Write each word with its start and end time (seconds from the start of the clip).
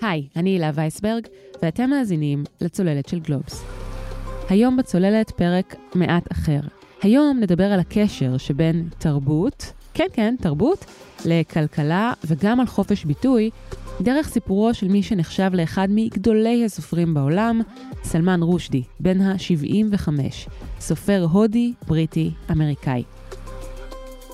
היי, 0.00 0.26
אני 0.36 0.50
הילה 0.50 0.70
וייסברג, 0.74 1.26
ואתם 1.62 1.90
מאזינים 1.90 2.44
לצוללת 2.60 3.08
של 3.08 3.18
גלובס. 3.18 3.64
היום 4.48 4.76
בצוללת 4.76 5.30
פרק 5.30 5.76
מעט 5.94 6.32
אחר. 6.32 6.60
היום 7.02 7.38
נדבר 7.40 7.64
על 7.64 7.80
הקשר 7.80 8.36
שבין 8.36 8.88
תרבות, 8.98 9.72
כן 9.94 10.06
כן, 10.12 10.34
תרבות, 10.40 10.84
לכלכלה 11.24 12.12
וגם 12.24 12.60
על 12.60 12.66
חופש 12.66 13.04
ביטוי, 13.04 13.50
דרך 14.00 14.28
סיפורו 14.28 14.74
של 14.74 14.88
מי 14.88 15.02
שנחשב 15.02 15.50
לאחד 15.54 15.88
מגדולי 15.90 16.64
הסופרים 16.64 17.14
בעולם, 17.14 17.60
סלמן 18.02 18.42
רושדי, 18.42 18.82
בן 19.00 19.20
ה-75, 19.20 20.08
סופר 20.80 21.26
הודי, 21.30 21.72
בריטי, 21.88 22.30
אמריקאי. 22.50 23.02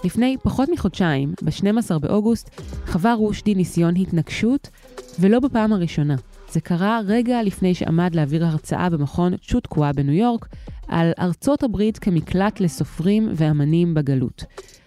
לפני 0.05 0.37
פחות 0.43 0.69
מחודשיים, 0.69 1.35
ב-12 1.43 1.99
באוגוסט, 1.99 2.61
חווה 2.87 3.15
רושדי 3.15 3.55
ניסיון 3.55 3.97
התנגשות, 3.97 4.69
ולא 5.21 5.41
בפעם 5.41 5.73
הראשונה. 5.73 6.17
זה 6.51 6.61
קרה 6.61 7.01
רגע 7.07 7.43
לפני 7.43 7.75
שעמד 7.75 8.15
להעביר 8.15 8.47
הרצאה 8.47 8.91
במכון 8.91 9.37
צ'וטקווה 9.37 9.93
בניו 9.93 10.15
יורק 10.15 10.49
על 10.89 11.13
ארצות 11.19 11.63
הברית 11.63 11.99
כמקלט 11.99 12.61
לסופרים 12.61 13.29
ואמנים 13.35 13.95
בגלות. 13.95 14.45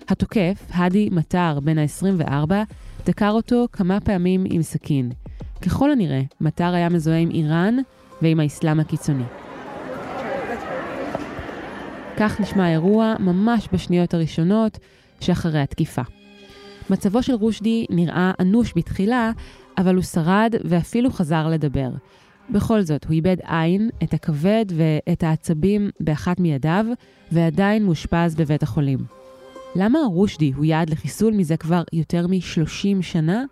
התוקף, 0.10 0.66
האדי 0.70 1.10
מטר, 1.12 1.60
בן 1.60 1.78
ה-24, 1.78 2.52
דקר 3.06 3.32
אותו 3.32 3.68
כמה 3.72 4.00
פעמים 4.00 4.44
עם 4.50 4.62
סכין. 4.62 5.12
ככל 5.62 5.92
הנראה, 5.92 6.22
מטר 6.42 6.74
היה 6.74 6.90
מזוהה 6.90 7.20
עם 7.20 7.30
איראן 7.30 7.76
ועם 8.22 8.40
האסלאם 8.40 8.80
הקיצוני. 8.80 9.24
כך 12.18 12.40
נשמע 12.40 12.66
האירוע 12.66 13.16
ממש 13.20 13.70
בשניות 13.74 14.14
הראשונות 14.14 14.80
שאחרי 15.20 15.60
התקיפה. 15.60 16.02
מצבו 16.90 17.24
של 17.24 17.34
רושדי 17.34 17.86
נראה 17.90 18.32
אנוש 18.40 18.74
בתחילה, 18.76 19.32
אבל 19.78 19.96
הוא 19.96 20.04
שרד 20.04 20.56
ואפילו 20.64 21.12
חזר 21.12 21.48
לדבר. 21.48 21.90
בכל 22.50 22.82
זאת, 22.82 23.06
הוא 23.06 23.14
איבד 23.14 23.38
עין, 23.44 23.90
את 24.04 24.14
הכבד 24.14 24.66
ואת 24.70 25.24
העצבים 25.24 25.90
באחת 26.00 26.40
מידיו, 26.40 26.86
ועדיין 27.32 27.86
מאושפז 27.86 28.36
בבית 28.36 28.64
החולים. 28.64 29.00
למה 29.76 30.00
רושדי 30.00 30.52
הוא 30.56 30.66
יעד 30.66 30.90
לחיסול 30.90 31.34
מזה 31.34 31.58
כבר 31.58 31.84
יותר 31.94 32.28
מ-30 32.28 33.02
שנה? 33.02 33.44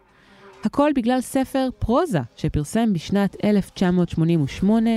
הכל 0.64 0.92
בגלל 0.96 1.22
ספר 1.22 1.70
פרוזה 1.80 2.20
שפרסם 2.36 2.94
בשנת 2.94 3.36
1988 3.44 4.90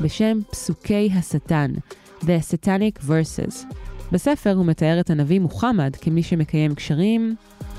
בשם 0.00 0.38
פסוקי 0.50 1.10
השטן, 1.14 1.72
The 2.20 2.24
Satanic 2.24 2.98
Verses. 2.98 3.74
בספר 4.12 4.54
הוא 4.56 4.66
מתאר 4.66 5.00
את 5.00 5.10
הנביא 5.10 5.40
מוחמד 5.40 5.96
כמי 5.96 6.22
שמקיים 6.22 6.74
קשרים 6.74 7.34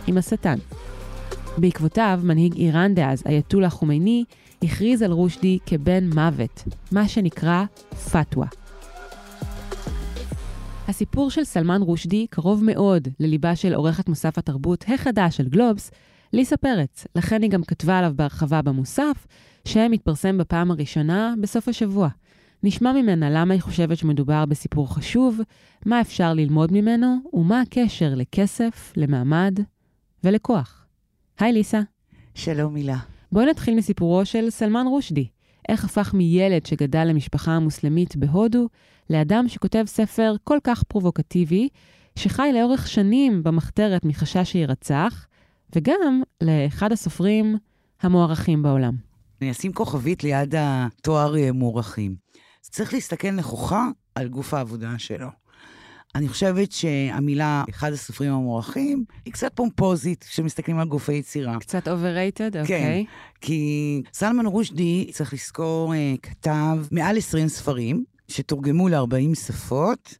עם 0.07 0.17
השטן. 0.17 0.55
בעקבותיו, 1.57 2.19
מנהיג 2.23 2.53
איראן 2.55 2.95
דאז, 2.95 3.23
אייתולה 3.25 3.69
חומייני, 3.69 4.23
הכריז 4.63 5.01
על 5.01 5.11
רושדי 5.11 5.59
כבן 5.65 6.09
מוות, 6.13 6.63
מה 6.91 7.07
שנקרא 7.07 7.63
פתווה. 8.11 8.47
הסיפור 10.87 11.31
של 11.31 11.43
סלמן 11.43 11.81
רושדי 11.81 12.27
קרוב 12.29 12.63
מאוד 12.63 13.07
לליבה 13.19 13.55
של 13.55 13.73
עורכת 13.73 14.09
מוסף 14.09 14.37
התרבות 14.37 14.85
החדש 14.87 15.37
של 15.37 15.49
גלובס, 15.49 15.91
ליסה 16.33 16.57
פרץ, 16.57 17.07
לכן 17.15 17.41
היא 17.41 17.51
גם 17.51 17.63
כתבה 17.63 17.97
עליו 17.99 18.11
בהרחבה 18.15 18.61
במוסף, 18.61 19.27
שמתפרסם 19.65 20.37
בפעם 20.37 20.71
הראשונה 20.71 21.33
בסוף 21.41 21.67
השבוע. 21.67 22.09
נשמע 22.65 22.93
ממנה 22.93 23.29
למה 23.29 23.53
היא 23.53 23.61
חושבת 23.61 23.97
שמדובר 23.97 24.45
בסיפור 24.45 24.95
חשוב, 24.95 25.39
מה 25.85 26.01
אפשר 26.01 26.33
ללמוד 26.33 26.73
ממנו, 26.73 27.17
ומה 27.33 27.61
הקשר 27.61 28.13
לכסף, 28.15 28.93
למעמד 28.95 29.59
ולכוח. 30.23 30.85
היי 31.39 31.53
ליסה. 31.53 31.81
שלום 32.35 32.73
מילה. 32.73 32.97
בואי 33.31 33.45
נתחיל 33.45 33.75
מסיפורו 33.75 34.25
של 34.25 34.49
סלמן 34.49 34.85
רושדי. 34.87 35.27
איך 35.69 35.85
הפך 35.85 36.13
מילד 36.13 36.65
שגדל 36.65 37.03
למשפחה 37.03 37.51
המוסלמית 37.51 38.15
בהודו, 38.15 38.67
לאדם 39.09 39.47
שכותב 39.47 39.83
ספר 39.87 40.35
כל 40.43 40.57
כך 40.63 40.83
פרובוקטיבי, 40.83 41.69
שחי 42.15 42.49
לאורך 42.53 42.87
שנים 42.87 43.43
במחתרת 43.43 44.05
מחשש 44.05 44.51
שיירצח, 44.51 45.27
וגם 45.75 46.21
לאחד 46.41 46.91
הסופרים 46.91 47.57
המוערכים 48.01 48.63
בעולם. 48.63 48.93
אני 49.41 49.51
אשים 49.51 49.73
כוכבית 49.73 50.23
ליד 50.23 50.55
התואר 50.57 51.35
אה, 51.37 51.51
מוערכים. 52.63 52.71
צריך 52.71 52.93
להסתכל 52.93 53.31
נכוחה 53.31 53.87
על 54.15 54.27
גוף 54.27 54.53
העבודה 54.53 54.93
שלו. 54.97 55.27
אני 56.15 56.27
חושבת 56.29 56.71
שהמילה, 56.71 57.63
אחד 57.69 57.93
הסופרים 57.93 58.33
המוערכים, 58.33 59.05
היא 59.25 59.33
קצת 59.33 59.51
פומפוזית 59.55 60.23
כשמסתכלים 60.23 60.79
על 60.79 60.87
גופי 60.87 61.13
יצירה. 61.13 61.59
קצת 61.59 61.87
overrated, 61.87 62.59
אוקיי. 62.61 62.65
כן, 62.65 63.03
כי 63.41 64.01
סלמן 64.13 64.45
רושדי, 64.45 65.09
צריך 65.11 65.33
לזכור, 65.33 65.93
אה, 65.93 66.13
כתב 66.21 66.77
מעל 66.91 67.17
20 67.17 67.47
ספרים, 67.47 68.03
שתורגמו 68.27 68.89
ל-40 68.89 69.35
שפות, 69.35 70.17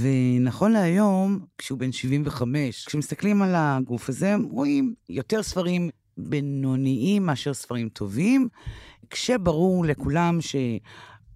ונכון 0.00 0.72
להיום, 0.72 1.38
כשהוא 1.58 1.78
בן 1.78 1.92
75, 1.92 2.84
כשמסתכלים 2.84 3.42
על 3.42 3.54
הגוף 3.56 4.08
הזה, 4.08 4.34
רואים 4.50 4.94
יותר 5.08 5.42
ספרים 5.42 5.90
בינוניים 6.18 7.26
מאשר 7.26 7.54
ספרים 7.54 7.88
טובים, 7.88 8.48
כשברור 9.10 9.84
לכולם 9.84 10.40
ש... 10.40 10.56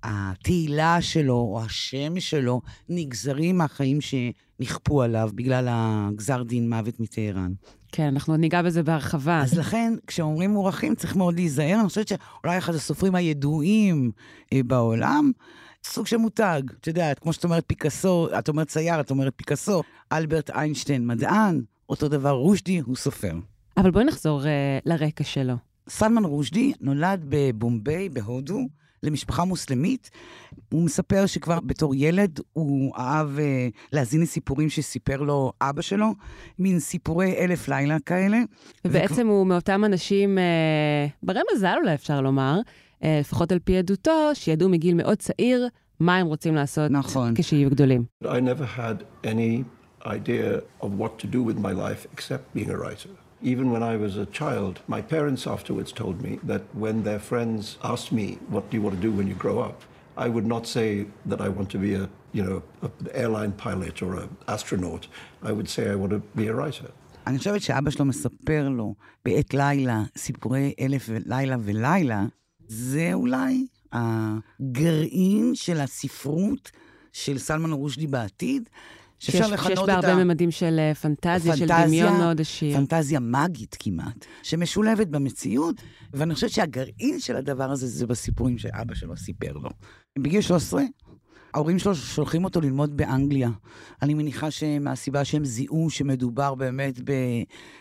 התהילה 0.03 1.00
שלו 1.00 1.34
או 1.34 1.60
השם 1.64 2.20
שלו 2.20 2.60
נגזרים 2.88 3.59
מהחיים 3.59 3.98
שנכפו 4.00 5.03
עליו 5.03 5.31
בגלל 5.34 5.66
הגזר 5.70 6.42
דין 6.42 6.69
מוות 6.69 7.00
מטהרן. 7.00 7.53
כן, 7.92 8.04
אנחנו 8.04 8.37
ניגע 8.37 8.62
בזה 8.62 8.82
בהרחבה. 8.82 9.42
אז 9.42 9.58
לכן, 9.58 9.94
כשאומרים 10.06 10.50
מורחים, 10.50 10.94
צריך 10.94 11.16
מאוד 11.16 11.34
להיזהר. 11.34 11.81
אני 11.81 11.88
חושבת 11.88 12.08
שאולי 12.08 12.58
אחד 12.58 12.75
הסופרים 12.75 13.14
הידועים 13.14 14.10
אה, 14.53 14.60
בעולם, 14.66 15.32
סוג 15.84 16.06
של 16.06 16.16
מותג. 16.16 16.62
את 16.81 16.87
יודעת, 16.87 17.19
כמו 17.19 17.32
שאת 17.32 17.44
אומרת 17.44 17.64
פיקאסו, 17.66 18.28
את 18.38 18.48
אומרת 18.48 18.69
צייר, 18.69 19.00
את 19.00 19.10
אומרת 19.10 19.32
פיקאסו, 19.37 19.82
אלברט 20.12 20.50
איינשטיין 20.50 21.06
מדען, 21.06 21.60
אותו 21.88 22.08
דבר 22.08 22.31
רושדי 22.31 22.78
הוא 22.78 22.97
סופר. 22.97 23.34
אבל 23.76 23.91
בואי 23.91 24.04
נחזור 24.04 24.42
uh, 24.42 24.47
לרקע 24.87 25.25
שלו. 25.25 25.54
סלמן 25.88 26.25
רושדי 26.25 26.72
נולד 26.81 27.25
בבומביי, 27.28 28.08
בהודו. 28.08 28.69
למשפחה 29.03 29.44
מוסלמית. 29.44 30.10
הוא 30.72 30.82
מספר 30.82 31.26
שכבר 31.26 31.60
בתור 31.60 31.94
ילד 31.94 32.41
הוא 32.53 32.97
אהב 32.97 33.38
uh, 33.38 33.41
להזין 33.92 34.22
את 34.22 34.28
סיפורים 34.28 34.70
שסיפר 34.70 35.16
לו 35.16 35.53
אבא 35.60 35.82
שלו, 35.82 36.14
מין 36.59 36.81
סיפורי 36.81 37.37
אלף 37.38 37.69
לילה 37.69 37.97
כאלה. 38.06 38.38
ובעצם 38.84 39.14
וכבר... 39.14 39.22
הוא 39.22 39.47
מאותם 39.47 39.84
אנשים, 39.84 40.38
uh, 40.38 40.41
ברי 41.22 41.41
מזל 41.54 41.75
אולי 41.81 41.94
אפשר 41.94 42.20
לומר, 42.20 42.60
uh, 42.60 43.06
לפחות 43.20 43.53
על 43.53 43.58
פי 43.58 43.76
עדותו, 43.76 44.31
שידעו 44.34 44.69
מגיל 44.69 44.94
מאוד 44.94 45.19
צעיר 45.19 45.69
מה 46.00 46.16
הם 46.16 46.26
רוצים 46.26 46.54
לעשות 46.54 46.91
נכון. 46.91 47.34
כשיהיו 47.34 47.70
גדולים. 47.70 48.04
I 48.25 48.26
never 48.26 48.64
had 48.78 49.04
any 49.25 49.64
idea 50.06 50.60
of 50.82 50.91
what 50.98 51.19
to 51.19 51.26
do 51.26 51.42
with 51.42 51.58
my 51.58 51.72
life 51.72 52.06
except 52.12 52.54
being 52.54 52.70
a 52.70 52.76
writer. 52.76 53.27
Even 53.43 53.71
when 53.71 53.82
I 53.84 53.97
was 53.97 54.16
a 54.16 54.26
child, 54.26 54.81
my 54.88 55.00
parents 55.00 55.47
afterwards 55.47 55.93
told 55.93 56.22
me 56.22 56.41
that 56.43 56.62
when 56.75 57.04
their 57.04 57.21
friends 57.21 57.78
asked 57.84 58.10
me, 58.10 58.38
what 58.49 58.69
do 58.69 58.76
you 58.76 58.82
want 58.82 58.97
to 58.97 59.00
do 59.00 59.12
when 59.12 59.28
you 59.28 59.34
grow 59.34 59.60
up? 59.60 59.84
I 60.16 60.28
would 60.28 60.47
not 60.54 60.66
say 60.66 61.06
that 61.26 61.41
I 61.41 61.49
want 61.49 61.71
to 61.71 61.78
be 61.78 61.94
a, 61.94 62.09
you 62.32 62.43
know, 62.43 62.62
an 62.82 62.91
airline 63.12 63.53
pilot 63.53 64.03
or 64.03 64.16
an 64.16 64.37
astronaut. 64.49 65.06
I 65.43 65.53
would 65.53 65.69
say 65.69 65.88
I 65.88 65.94
want 65.94 66.10
to 66.10 66.21
be 66.34 66.49
a 66.49 66.54
writer. 66.54 66.91
אני 67.26 67.38
חושבת 67.38 67.62
שאבא 67.62 67.91
שלו 67.91 68.04
מספר 68.04 68.69
לו 68.69 68.94
בעת 69.25 69.55
לילה 69.55 70.03
סיפורי 70.16 70.75
אלף 70.81 71.09
לילה 71.26 71.56
ולילה, 71.60 72.26
זה 72.69 73.10
אולי 73.12 73.66
הגרעין 73.93 75.55
של 75.55 75.81
הספרות 75.81 76.70
של 77.12 77.38
סלמן 77.38 77.72
רושדי 77.72 78.06
בעתיד, 78.06 78.69
שאפשר 79.18 79.46
לכנות 79.46 79.72
את 79.72 79.72
ה... 79.72 79.76
שיש 79.76 79.86
בה 79.86 79.94
הרבה 79.94 80.24
ממדים 80.24 80.50
של 80.50 80.76
אה, 80.78 80.94
פנטזיה, 80.94 81.56
של 81.56 81.66
דמיון 81.66 82.16
מאוד 82.18 82.40
עשיר. 82.40 82.76
פנטזיה 82.76 83.20
מגית 83.20 83.76
כמעט, 83.78 84.26
שמשולבת 84.42 85.06
במציאות, 85.06 85.76
ואני 86.12 86.34
חושבת 86.34 86.50
שהגרעין 86.50 87.20
של 87.20 87.37
הדבר 87.37 87.70
הזה 87.70 87.87
זה 87.87 88.06
בסיפורים 88.06 88.58
שאבא 88.58 88.94
שלו 88.94 89.16
סיפר 89.16 89.52
לו. 89.52 89.70
בגיל 90.19 90.40
13, 90.40 90.82
ההורים 91.54 91.78
שלו 91.78 91.94
שולחים 91.94 92.44
אותו 92.44 92.60
ללמוד 92.60 92.96
באנגליה. 92.96 93.50
אני 94.02 94.14
מניחה 94.14 94.50
שמהסיבה 94.50 95.25
שהם 95.25 95.44
זיהו 95.44 95.90
שמדובר 95.90 96.54
באמת 96.54 97.00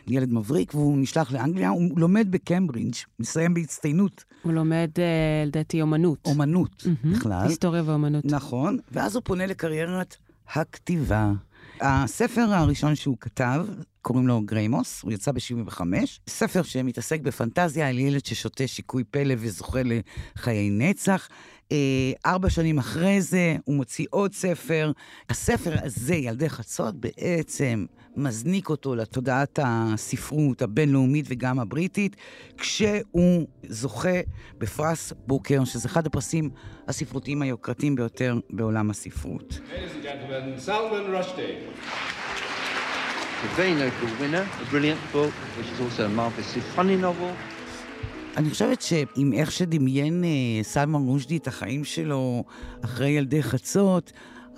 בילד 0.07 0.33
מבריק, 0.33 0.75
והוא 0.75 0.97
נשלח 0.97 1.31
לאנגליה, 1.31 1.69
הוא 1.69 1.99
לומד 1.99 2.31
בקמברינג', 2.31 2.93
מסיים 3.19 3.53
בהצטיינות. 3.53 4.23
הוא 4.43 4.53
לומד, 4.53 4.89
אה, 4.97 5.43
לדעתי, 5.45 5.81
אומנות. 5.81 6.19
אומנות, 6.25 6.83
mm-hmm. 6.83 7.07
בכלל. 7.07 7.47
היסטוריה 7.47 7.83
ואומנות. 7.85 8.25
נכון, 8.25 8.77
ואז 8.91 9.15
הוא 9.15 9.21
פונה 9.25 9.45
לקריירת 9.45 10.15
הכתיבה. 10.53 11.31
הספר 11.81 12.41
הראשון 12.41 12.95
שהוא 12.95 13.17
כתב, 13.19 13.65
קוראים 14.01 14.27
לו 14.27 14.41
גריימוס, 14.41 15.01
הוא 15.01 15.11
יצא 15.11 15.31
ב-75, 15.31 15.81
ספר 16.29 16.63
שמתעסק 16.63 17.21
בפנטזיה 17.21 17.89
על 17.89 17.99
ילד 17.99 18.25
ששותה 18.25 18.67
שיקוי 18.67 19.03
פלא 19.03 19.33
וזוכה 19.37 19.79
לחיי 20.35 20.69
נצח. 20.69 21.29
אה, 21.71 22.11
ארבע 22.25 22.49
שנים 22.49 22.77
אחרי 22.77 23.21
זה 23.21 23.55
הוא 23.65 23.75
מוציא 23.75 24.05
עוד 24.09 24.33
ספר. 24.33 24.91
הספר 25.29 25.75
הזה, 25.83 26.15
ילדי 26.15 26.49
חצות, 26.49 26.95
בעצם 26.95 27.85
מזניק 28.17 28.69
אותו 28.69 28.95
לתודעת 28.95 29.59
הספרות 29.63 30.61
הבינלאומית 30.61 31.25
וגם 31.29 31.59
הבריטית, 31.59 32.15
כשהוא 32.57 33.47
זוכה 33.63 34.19
בפרס 34.57 35.13
בוקר, 35.27 35.63
שזה 35.63 35.87
אחד 35.87 36.05
הפרסים 36.05 36.49
הספרותיים 36.87 37.41
היוקרתיים 37.41 37.95
ביותר 37.95 38.39
בעולם 38.49 38.89
הספרות. 38.89 39.59
אני 48.37 48.49
חושבת 48.49 48.81
שעם 48.81 49.33
איך 49.33 49.51
שדמיין 49.51 50.23
אה, 50.23 50.63
סלמן 50.63 51.01
רושדי 51.01 51.37
את 51.37 51.47
החיים 51.47 51.83
שלו 51.83 52.43
אחרי 52.83 53.09
ילדי 53.09 53.43
חצות, 53.43 54.11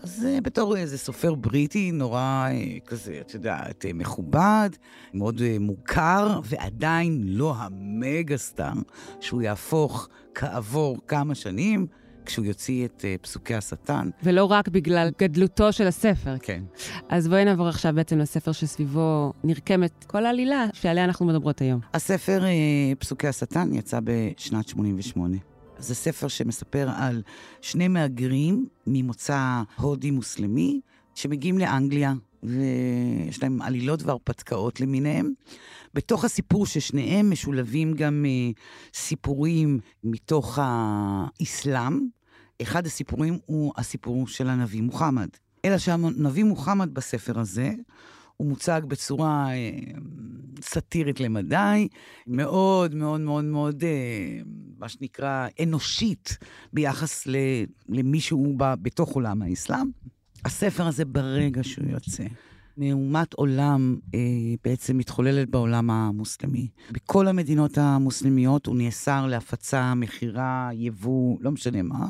אז 0.03 0.27
uh, 0.37 0.41
בתור 0.41 0.77
איזה 0.77 0.97
סופר 0.97 1.35
בריטי 1.35 1.91
נורא 1.91 2.47
uh, 2.49 2.87
כזה, 2.87 3.17
את 3.21 3.33
יודעת, 3.33 3.85
uh, 3.85 3.93
מכובד, 3.93 4.69
מאוד 5.13 5.41
מוכר, 5.59 6.39
ועדיין 6.43 7.23
לא 7.25 7.55
המגה 7.57 8.37
סטאר 8.37 8.73
שהוא 9.19 9.41
יהפוך 9.41 10.09
כעבור 10.35 10.97
כמה 11.07 11.35
שנים. 11.35 11.87
כשהוא 12.25 12.45
יוציא 12.45 12.85
את 12.85 13.01
uh, 13.01 13.23
פסוקי 13.23 13.55
השטן. 13.55 14.09
ולא 14.23 14.45
רק 14.45 14.67
בגלל 14.67 15.09
גדלותו 15.19 15.73
של 15.73 15.87
הספר. 15.87 16.37
כן. 16.41 16.63
אז 17.09 17.27
בואי 17.27 17.45
נעבור 17.45 17.67
עכשיו 17.67 17.93
בעצם 17.95 18.17
לספר 18.17 18.51
שסביבו 18.51 19.33
נרקמת 19.43 20.05
כל 20.07 20.25
העלילה 20.25 20.65
שעליה 20.73 21.03
אנחנו 21.03 21.25
מדברות 21.25 21.61
היום. 21.61 21.79
הספר 21.93 22.41
uh, 22.41 22.95
פסוקי 22.99 23.27
השטן 23.27 23.73
יצא 23.73 23.99
בשנת 24.03 24.67
88. 24.67 25.37
זה 25.79 25.95
ספר 25.95 26.27
שמספר 26.27 26.89
על 26.95 27.21
שני 27.61 27.87
מהגרים 27.87 28.67
ממוצא 28.87 29.61
הודי 29.77 30.11
מוסלמי 30.11 30.81
שמגיעים 31.15 31.57
לאנגליה, 31.57 32.13
ויש 32.43 33.43
להם 33.43 33.61
עלילות 33.61 34.03
והרפתקאות 34.03 34.81
למיניהם. 34.81 35.31
בתוך 35.93 36.25
הסיפור 36.25 36.65
ששניהם 36.65 37.31
משולבים 37.31 37.93
גם 37.93 38.25
uh, 38.25 38.59
סיפורים 38.97 39.79
מתוך 40.03 40.59
האסלאם. 40.61 42.07
אחד 42.61 42.85
הסיפורים 42.85 43.37
הוא 43.45 43.73
הסיפור 43.77 44.27
של 44.27 44.49
הנביא 44.49 44.81
מוחמד. 44.81 45.29
אלא 45.65 45.77
שהנביא 45.77 46.43
מוחמד 46.43 46.93
בספר 46.93 47.39
הזה 47.39 47.73
הוא 48.39 48.47
מוצג 48.47 48.81
בצורה 48.87 49.47
אה, 49.49 49.71
סאטירית 50.61 51.19
למדי, 51.19 51.87
מאוד 52.27 52.95
מאוד 52.95 53.21
מאוד 53.21 53.43
מאוד, 53.43 53.83
אה, 53.83 54.41
מה 54.77 54.89
שנקרא, 54.89 55.47
אנושית 55.63 56.37
ביחס 56.73 57.27
ל, 57.27 57.35
למי 57.89 58.19
שהוא 58.19 58.57
בא 58.57 58.75
בתוך 58.81 59.09
עולם 59.09 59.41
האסלאם. 59.41 59.89
הספר 60.45 60.87
הזה, 60.87 61.05
ברגע 61.05 61.63
שהוא 61.63 61.89
יוצא, 61.89 62.23
מהומת 62.77 63.33
עולם 63.33 63.95
אה, 64.15 64.19
בעצם 64.63 64.97
מתחוללת 64.97 65.49
בעולם 65.49 65.89
המוסלמי. 65.89 66.67
בכל 66.91 67.27
המדינות 67.27 67.77
המוסלמיות 67.77 68.65
הוא 68.65 68.75
נאסר 68.75 69.27
להפצה, 69.27 69.93
מכירה, 69.93 70.69
יבוא, 70.73 71.37
לא 71.41 71.51
משנה 71.51 71.81
מה. 71.81 72.07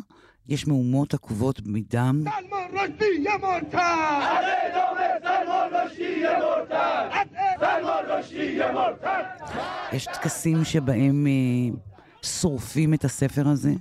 יש 0.47 0.67
מהומות 0.67 1.13
עקובות 1.13 1.61
מדם. 1.65 2.23
סלמון 2.23 2.79
רושדי 2.79 3.29
ימורתן! 3.35 5.38
יש 9.93 10.05
טקסים 10.05 10.63
שבהם 10.63 11.27
אה, 11.27 11.77
שורפים 12.21 12.93
את 12.93 13.05
הספר 13.05 13.47
הזה. 13.47 13.73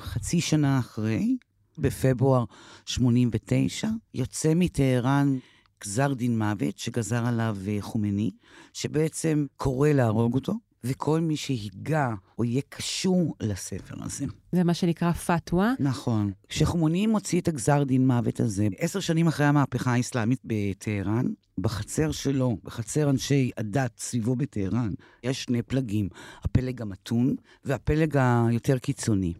חצי 0.00 0.40
שנה 0.40 0.78
אחרי, 0.78 1.36
בפברואר 1.78 2.44
89, 2.86 3.88
יוצא 4.14 4.52
מטהרן 4.56 5.38
גזר 5.84 6.14
דין 6.14 6.38
מוות 6.38 6.78
שגזר 6.78 7.26
עליו 7.26 7.56
אה, 7.68 7.76
חומני, 7.80 8.30
שבעצם 8.72 9.46
קורא 9.56 9.88
להרוג 9.88 10.34
אותו. 10.34 10.52
וכל 10.84 11.20
מי 11.20 11.36
שהיגע 11.36 12.08
או 12.38 12.44
יהיה 12.44 12.62
קשור 12.68 13.34
לספר 13.40 13.94
הזה. 14.00 14.26
זה 14.52 14.64
מה 14.64 14.74
שנקרא 14.74 15.12
פתווה? 15.12 15.72
נכון. 15.80 16.32
כשחומוני 16.48 17.06
מוציא 17.06 17.40
את 17.40 17.48
הגזר 17.48 17.84
דין 17.84 18.06
מוות 18.06 18.40
הזה, 18.40 18.68
עשר 18.78 19.00
שנים 19.00 19.28
אחרי 19.28 19.46
המהפכה 19.46 19.92
האסלאמית 19.92 20.40
בטהרן, 20.44 21.26
בחצר 21.58 22.12
שלו, 22.12 22.56
בחצר 22.64 23.10
אנשי 23.10 23.50
הדת 23.56 23.98
סביבו 23.98 24.36
בטהרן, 24.36 24.92
יש 25.22 25.42
שני 25.42 25.62
פלגים, 25.62 26.08
הפלג 26.42 26.82
המתון 26.82 27.34
והפלג 27.64 28.16
היותר 28.16 28.78
קיצוני. 28.78 29.34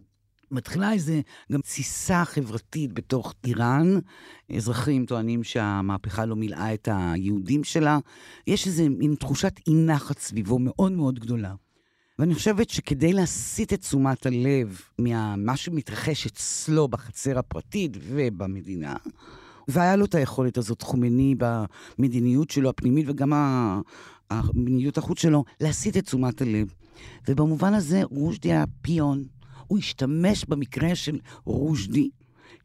מתחילה 0.51 0.93
איזה 0.93 1.21
גם 1.51 1.61
תסיסה 1.61 2.25
חברתית 2.25 2.93
בתוך 2.93 3.33
איראן. 3.43 3.99
אזרחים 4.55 5.05
טוענים 5.05 5.43
שהמהפכה 5.43 6.25
לא 6.25 6.35
מילאה 6.35 6.73
את 6.73 6.89
היהודים 6.91 7.63
שלה. 7.63 7.99
יש 8.47 8.67
איזה 8.67 8.89
מין 8.89 9.15
תחושת 9.15 9.53
אי 9.67 9.73
נחת 9.73 10.19
סביבו 10.19 10.59
מאוד 10.59 10.91
מאוד 10.91 11.19
גדולה. 11.19 11.53
ואני 12.19 12.35
חושבת 12.35 12.69
שכדי 12.69 13.13
להסיט 13.13 13.73
את 13.73 13.81
תשומת 13.81 14.25
הלב 14.25 14.81
ממה 14.99 15.57
שמתרחש 15.57 16.25
אצלו 16.25 16.87
בחצר 16.87 17.39
הפרטית 17.39 17.97
ובמדינה, 18.01 18.95
והיה 19.67 19.95
לו 19.95 20.05
את 20.05 20.15
היכולת 20.15 20.57
הזאת, 20.57 20.81
חומני, 20.81 21.35
במדיניות 21.37 22.49
שלו 22.49 22.69
הפנימית 22.69 23.05
וגם 23.09 23.33
המדיניות 24.29 24.97
החוץ 24.97 25.19
שלו, 25.19 25.43
להסיט 25.61 25.97
את 25.97 26.05
תשומת 26.05 26.41
הלב. 26.41 26.73
ובמובן 27.27 27.73
הזה 27.73 28.03
רושדי 28.03 28.51
היה 28.51 28.63
פיון. 28.81 29.23
הוא 29.71 29.77
השתמש 29.77 30.45
במקרה 30.45 30.95
של 30.95 31.19
רושדי 31.45 32.09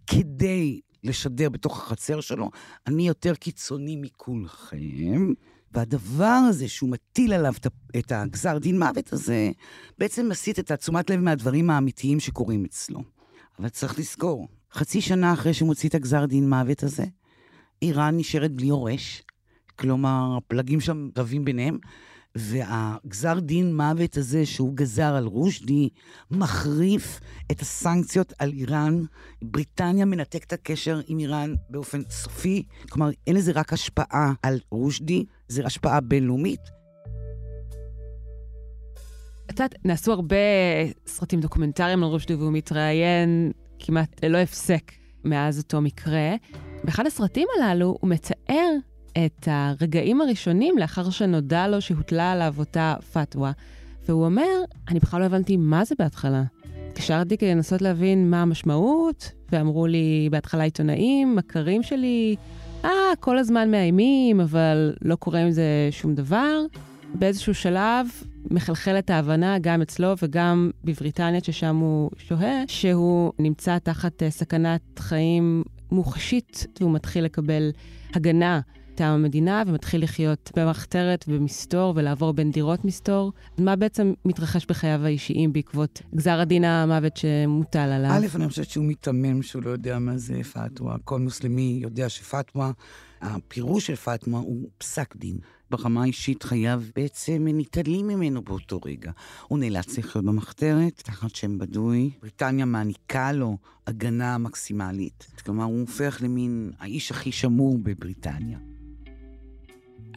כדי 0.06 0.80
לשדר 1.04 1.48
בתוך 1.48 1.78
החצר 1.78 2.20
שלו, 2.20 2.50
אני 2.86 3.08
יותר 3.08 3.34
קיצוני 3.34 3.96
מכולכם. 3.96 5.32
והדבר 5.72 6.24
הזה 6.48 6.68
שהוא 6.68 6.90
מטיל 6.90 7.32
עליו 7.32 7.52
את 7.98 8.12
הגזר 8.12 8.58
דין 8.58 8.78
מוות 8.78 9.12
הזה, 9.12 9.50
בעצם 9.98 10.28
מסיט 10.28 10.58
את 10.58 10.70
התשומת 10.70 11.10
לב 11.10 11.20
מהדברים 11.20 11.70
האמיתיים 11.70 12.20
שקורים 12.20 12.64
אצלו. 12.64 13.02
אבל 13.58 13.68
צריך 13.68 13.98
לזכור, 13.98 14.48
חצי 14.72 15.00
שנה 15.00 15.32
אחרי 15.32 15.54
שהוא 15.54 15.66
מוציא 15.66 15.88
את 15.88 15.94
הגזר 15.94 16.26
דין 16.26 16.48
מוות 16.48 16.82
הזה, 16.82 17.04
איראן 17.82 18.16
נשארת 18.16 18.52
בלי 18.52 18.66
יורש, 18.66 19.22
כלומר, 19.76 20.36
הפלגים 20.36 20.80
שם 20.80 21.08
רבים 21.16 21.44
ביניהם, 21.44 21.78
והגזר 22.36 23.38
דין 23.40 23.76
מוות 23.76 24.16
הזה 24.16 24.46
שהוא 24.46 24.74
גזר 24.74 25.14
על 25.14 25.24
רושדי, 25.24 25.88
מחריף 26.30 27.20
את 27.52 27.60
הסנקציות 27.60 28.32
על 28.38 28.52
איראן. 28.52 29.02
בריטניה 29.42 30.04
מנתק 30.04 30.44
את 30.44 30.52
הקשר 30.52 31.00
עם 31.06 31.18
איראן 31.18 31.54
באופן 31.70 32.02
סופי. 32.10 32.62
כלומר, 32.90 33.10
אין 33.26 33.36
לזה 33.36 33.52
רק 33.54 33.72
השפעה 33.72 34.32
על 34.42 34.58
רושדי, 34.70 35.24
זה 35.48 35.66
השפעה 35.66 36.00
בינלאומית. 36.00 36.60
את 39.46 39.50
יודעת, 39.50 39.74
נעשו 39.84 40.12
הרבה 40.12 40.36
סרטים 41.06 41.40
דוקומנטריים 41.40 42.02
על 42.02 42.08
רושדי 42.08 42.34
והוא 42.34 42.52
מתראיין 42.52 43.52
כמעט 43.78 44.24
ללא 44.24 44.38
הפסק 44.38 44.92
מאז 45.24 45.58
אותו 45.58 45.80
מקרה. 45.80 46.34
באחד 46.84 47.06
הסרטים 47.06 47.48
הללו 47.56 47.98
הוא 48.00 48.10
מתאר 48.10 48.70
את 49.24 49.48
הרגעים 49.50 50.20
הראשונים 50.20 50.78
לאחר 50.78 51.10
שנודע 51.10 51.68
לו 51.68 51.80
שהוטלה 51.80 52.32
עליו 52.32 52.54
אותה 52.58 52.94
פתווה, 53.12 53.52
והוא 54.08 54.24
אומר, 54.24 54.62
אני 54.88 55.00
בכלל 55.00 55.20
לא 55.20 55.26
הבנתי 55.26 55.56
מה 55.56 55.84
זה 55.84 55.94
בהתחלה. 55.98 56.42
התקשרתי 56.88 57.36
כדי 57.36 57.54
לנסות 57.54 57.82
להבין 57.82 58.30
מה 58.30 58.42
המשמעות, 58.42 59.32
ואמרו 59.52 59.86
לי 59.86 60.28
בהתחלה 60.30 60.62
עיתונאים, 60.62 61.36
מכרים 61.36 61.82
שלי, 61.82 62.36
אה, 62.84 62.90
כל 63.20 63.38
הזמן 63.38 63.70
מאיימים, 63.70 64.40
אבל 64.40 64.94
לא 65.02 65.14
קורה 65.16 65.40
עם 65.40 65.50
זה 65.50 65.88
שום 65.90 66.14
דבר. 66.14 66.60
באיזשהו 67.14 67.54
שלב 67.54 68.06
מחלחלת 68.50 69.10
ההבנה 69.10 69.58
גם 69.60 69.82
אצלו 69.82 70.12
וגם 70.22 70.70
בבריטניה, 70.84 71.40
ששם 71.40 71.76
הוא 71.76 72.10
שוהה, 72.18 72.62
שהוא 72.66 73.32
נמצא 73.38 73.78
תחת 73.78 74.22
אה, 74.22 74.30
סכנת 74.30 74.98
חיים 74.98 75.62
מוחשית, 75.92 76.66
והוא 76.80 76.92
מתחיל 76.92 77.24
לקבל 77.24 77.70
הגנה 78.14 78.60
מטעם 78.96 79.14
המדינה 79.14 79.62
ומתחיל 79.66 80.02
לחיות 80.02 80.52
במחתרת 80.56 81.24
ומסתור 81.28 81.92
ולעבור 81.96 82.32
בין 82.32 82.50
דירות 82.50 82.84
מסתור. 82.84 83.32
מה 83.58 83.76
בעצם 83.76 84.12
מתרחש 84.24 84.66
בחייו 84.66 85.04
האישיים 85.04 85.52
בעקבות 85.52 86.02
גזר 86.14 86.40
הדין 86.40 86.64
המוות 86.64 87.16
שמוטל 87.16 87.78
עליו? 87.78 88.10
א', 88.10 88.26
אני 88.34 88.48
חושבת 88.48 88.68
שהוא 88.68 88.84
מיתמם 88.84 89.42
שהוא 89.42 89.62
לא 89.62 89.70
יודע 89.70 89.98
מה 89.98 90.18
זה 90.18 90.40
פתווה. 90.52 90.96
כל 91.04 91.20
מוסלמי 91.20 91.78
יודע 91.82 92.08
שפתווה, 92.08 92.70
הפירוש 93.20 93.86
של 93.86 93.96
פתווה 93.96 94.38
הוא 94.38 94.68
פסק 94.78 95.16
דין. 95.16 95.38
ברמה 95.70 96.02
האישית 96.02 96.42
חייו 96.42 96.82
בעצם 96.96 97.46
ניטלים 97.48 98.06
ממנו 98.06 98.42
באותו 98.42 98.80
רגע. 98.84 99.10
הוא 99.48 99.58
נאלץ 99.58 99.98
לחיות 99.98 100.24
במחתרת, 100.24 101.02
תחת 101.04 101.34
שם 101.34 101.58
בדוי. 101.58 102.10
בריטניה 102.22 102.64
מעניקה 102.64 103.32
לו 103.32 103.56
הגנה 103.86 104.38
מקסימלית. 104.38 105.26
כלומר, 105.44 105.64
הוא 105.64 105.80
הופך 105.80 106.18
למין 106.22 106.72
האיש 106.78 107.10
הכי 107.10 107.32
שמור 107.32 107.78
בבריטניה. 107.82 108.58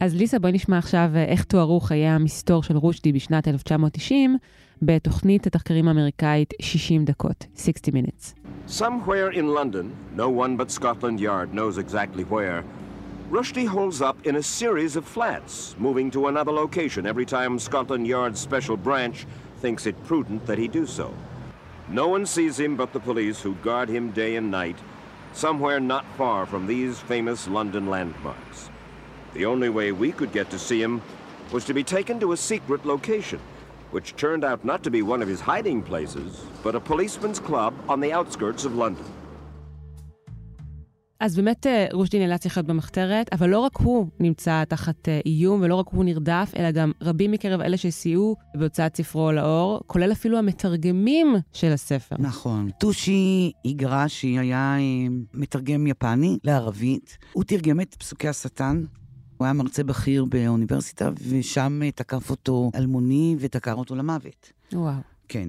אז 0.01 0.15
ליסה, 0.15 0.39
בואי 0.39 0.51
נשמע 0.51 0.77
עכשיו 0.77 1.09
איך 1.27 1.43
תוארו 1.43 1.79
חיי 1.79 2.07
המסתור 2.07 2.63
של 2.63 2.77
רושדי 2.77 3.11
בשנת 3.11 3.47
1990 3.47 4.37
בתוכנית 4.81 5.47
התחקרים 5.47 5.87
האמריקאית 5.87 6.53
60 6.61 7.05
דקות, 7.05 7.45
60 7.55 7.93
minutes. 7.93 8.33
Somewhere 8.67 9.31
in 9.31 9.47
London, 9.53 9.85
no 10.15 10.29
one 10.29 10.57
but 10.57 10.71
Scotland 10.71 11.19
Yard 11.19 11.53
knows 11.53 11.77
exactly 11.77 12.23
where, 12.23 12.63
Rushdie 13.31 13.67
holds 13.67 14.01
up 14.01 14.17
in 14.27 14.35
a 14.35 14.43
series 14.43 14.95
of 14.95 15.03
flats, 15.05 15.75
moving 15.79 16.11
to 16.11 16.27
another 16.27 16.51
location 16.51 17.05
every 17.07 17.25
time 17.25 17.57
Scotland 17.57 18.05
Yard's 18.05 18.39
special 18.39 18.77
branch 18.77 19.25
thinks 19.61 19.87
it 19.87 20.03
prudent 20.03 20.45
that 20.45 20.59
he 20.59 20.67
do 20.67 20.85
so. 20.85 21.07
No 21.89 22.07
one 22.07 22.25
sees 22.25 22.59
him 22.59 22.75
but 22.75 22.93
the 22.93 22.99
police 22.99 23.39
who 23.41 23.55
guard 23.55 23.89
him 23.89 24.11
day 24.11 24.35
and 24.35 24.51
night, 24.51 24.77
somewhere 25.33 25.79
not 25.79 26.05
far 26.17 26.45
from 26.45 26.67
these 26.67 26.99
famous 26.99 27.47
London 27.47 27.87
landmarks. 27.87 28.68
The 29.34 29.46
only 29.46 29.68
way 29.68 29.92
we 29.92 30.10
could 30.10 30.32
get 30.32 30.50
to 30.50 30.58
see 30.58 30.80
him 30.82 31.00
was 31.52 31.64
to 31.66 31.74
be 31.74 31.84
taken 31.84 32.18
to 32.20 32.32
a 32.32 32.36
secret 32.36 32.84
location, 32.84 33.40
which 33.92 34.16
turned 34.16 34.44
out 34.44 34.64
not 34.64 34.82
to 34.82 34.90
be 34.90 35.02
one 35.02 35.22
of 35.22 35.28
his 35.28 35.40
hiding 35.40 35.82
places, 35.82 36.30
but 36.64 36.74
a 36.74 36.80
policeman's 36.80 37.38
club 37.38 37.72
on 37.88 38.00
the 38.00 38.12
outskirts 38.12 38.64
of 38.64 38.74
London. 38.74 39.04
אז 41.20 41.36
באמת 41.36 41.66
רושדי 41.92 42.18
נאלץ 42.18 42.46
לחיות 42.46 42.66
במחתרת, 42.66 43.32
אבל 43.32 43.48
לא 43.48 43.58
רק 43.58 43.76
הוא 43.76 44.06
נמצא 44.20 44.64
תחת 44.64 45.08
איום 45.26 45.60
ולא 45.62 45.74
רק 45.74 45.86
הוא 45.90 46.04
נרדף, 46.04 46.52
אלא 46.56 46.70
גם 46.70 46.92
רבים 47.02 47.30
מקרב 47.30 47.60
אלה 47.60 47.76
שסייעו 47.76 48.36
בהוצאת 48.54 48.96
ספרו 48.96 49.32
לאור, 49.32 49.80
כולל 49.86 50.12
אפילו 50.12 50.38
המתרגמים 50.38 51.36
של 51.52 51.72
הספר. 51.72 52.16
נכון. 52.18 52.70
טושי 52.80 53.52
איגרשי 53.64 54.38
היה 54.38 54.76
מתרגם 55.34 55.86
יפני 55.86 56.38
לערבית. 56.44 57.18
הוא 57.32 57.44
תרגם 57.44 57.80
את 57.80 57.94
פסוקי 57.94 58.28
השטן. 58.28 58.84
הוא 59.40 59.44
היה 59.44 59.52
מרצה 59.52 59.84
בכיר 59.84 60.24
באוניברסיטה, 60.24 61.10
ושם 61.28 61.80
תקף 61.94 62.30
אותו 62.30 62.70
אלמוני 62.74 63.36
ודקר 63.38 63.74
אותו 63.74 63.96
למוות. 63.96 64.52
וואו. 64.72 64.94
כן. 65.28 65.48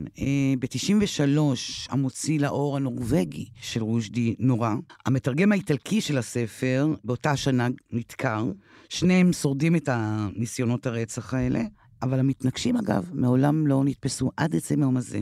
ב-93, 0.60 1.38
המוציא 1.90 2.40
לאור 2.40 2.78
הנורבגי 2.78 3.46
של 3.62 3.84
רושדי 3.84 4.36
נורא. 4.40 4.76
המתרגם 5.06 5.52
האיטלקי 5.52 6.02
של 6.02 6.18
הספר 6.18 6.88
באותה 7.04 7.38
שנה 7.38 7.68
נדקר. 7.92 8.46
שניהם 8.90 9.34
שורדים 9.34 9.76
את 9.76 9.90
הניסיונות 9.92 10.86
הרצח 10.86 11.34
האלה, 11.34 11.62
אבל 12.02 12.20
המתנגשים, 12.20 12.78
אגב, 12.78 13.10
מעולם 13.14 13.68
לא 13.68 13.84
נתפסו 13.86 14.32
עד 14.38 14.56
עצם 14.56 14.82
היום 14.82 14.98
הזה. 14.98 15.20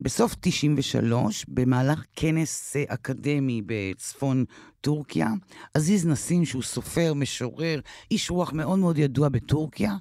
בסוף 0.00 0.36
93, 0.40 1.44
במהלך 1.48 2.04
כנס 2.16 2.76
אקדמי 2.88 3.62
בצפון 3.66 4.44
טורקיה, 4.80 5.32
עזיז 5.74 6.06
נסים, 6.06 6.44
שהוא 6.44 6.62
סופר, 6.62 7.14
משורר, 7.14 7.80
איש 8.10 8.30
רוח 8.30 8.52
מאוד 8.52 8.78
מאוד 8.78 8.98
ידוע 8.98 9.28
בטורקיה, 9.28 9.96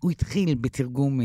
הוא 0.00 0.10
התחיל 0.10 0.54
בתרגום 0.54 1.20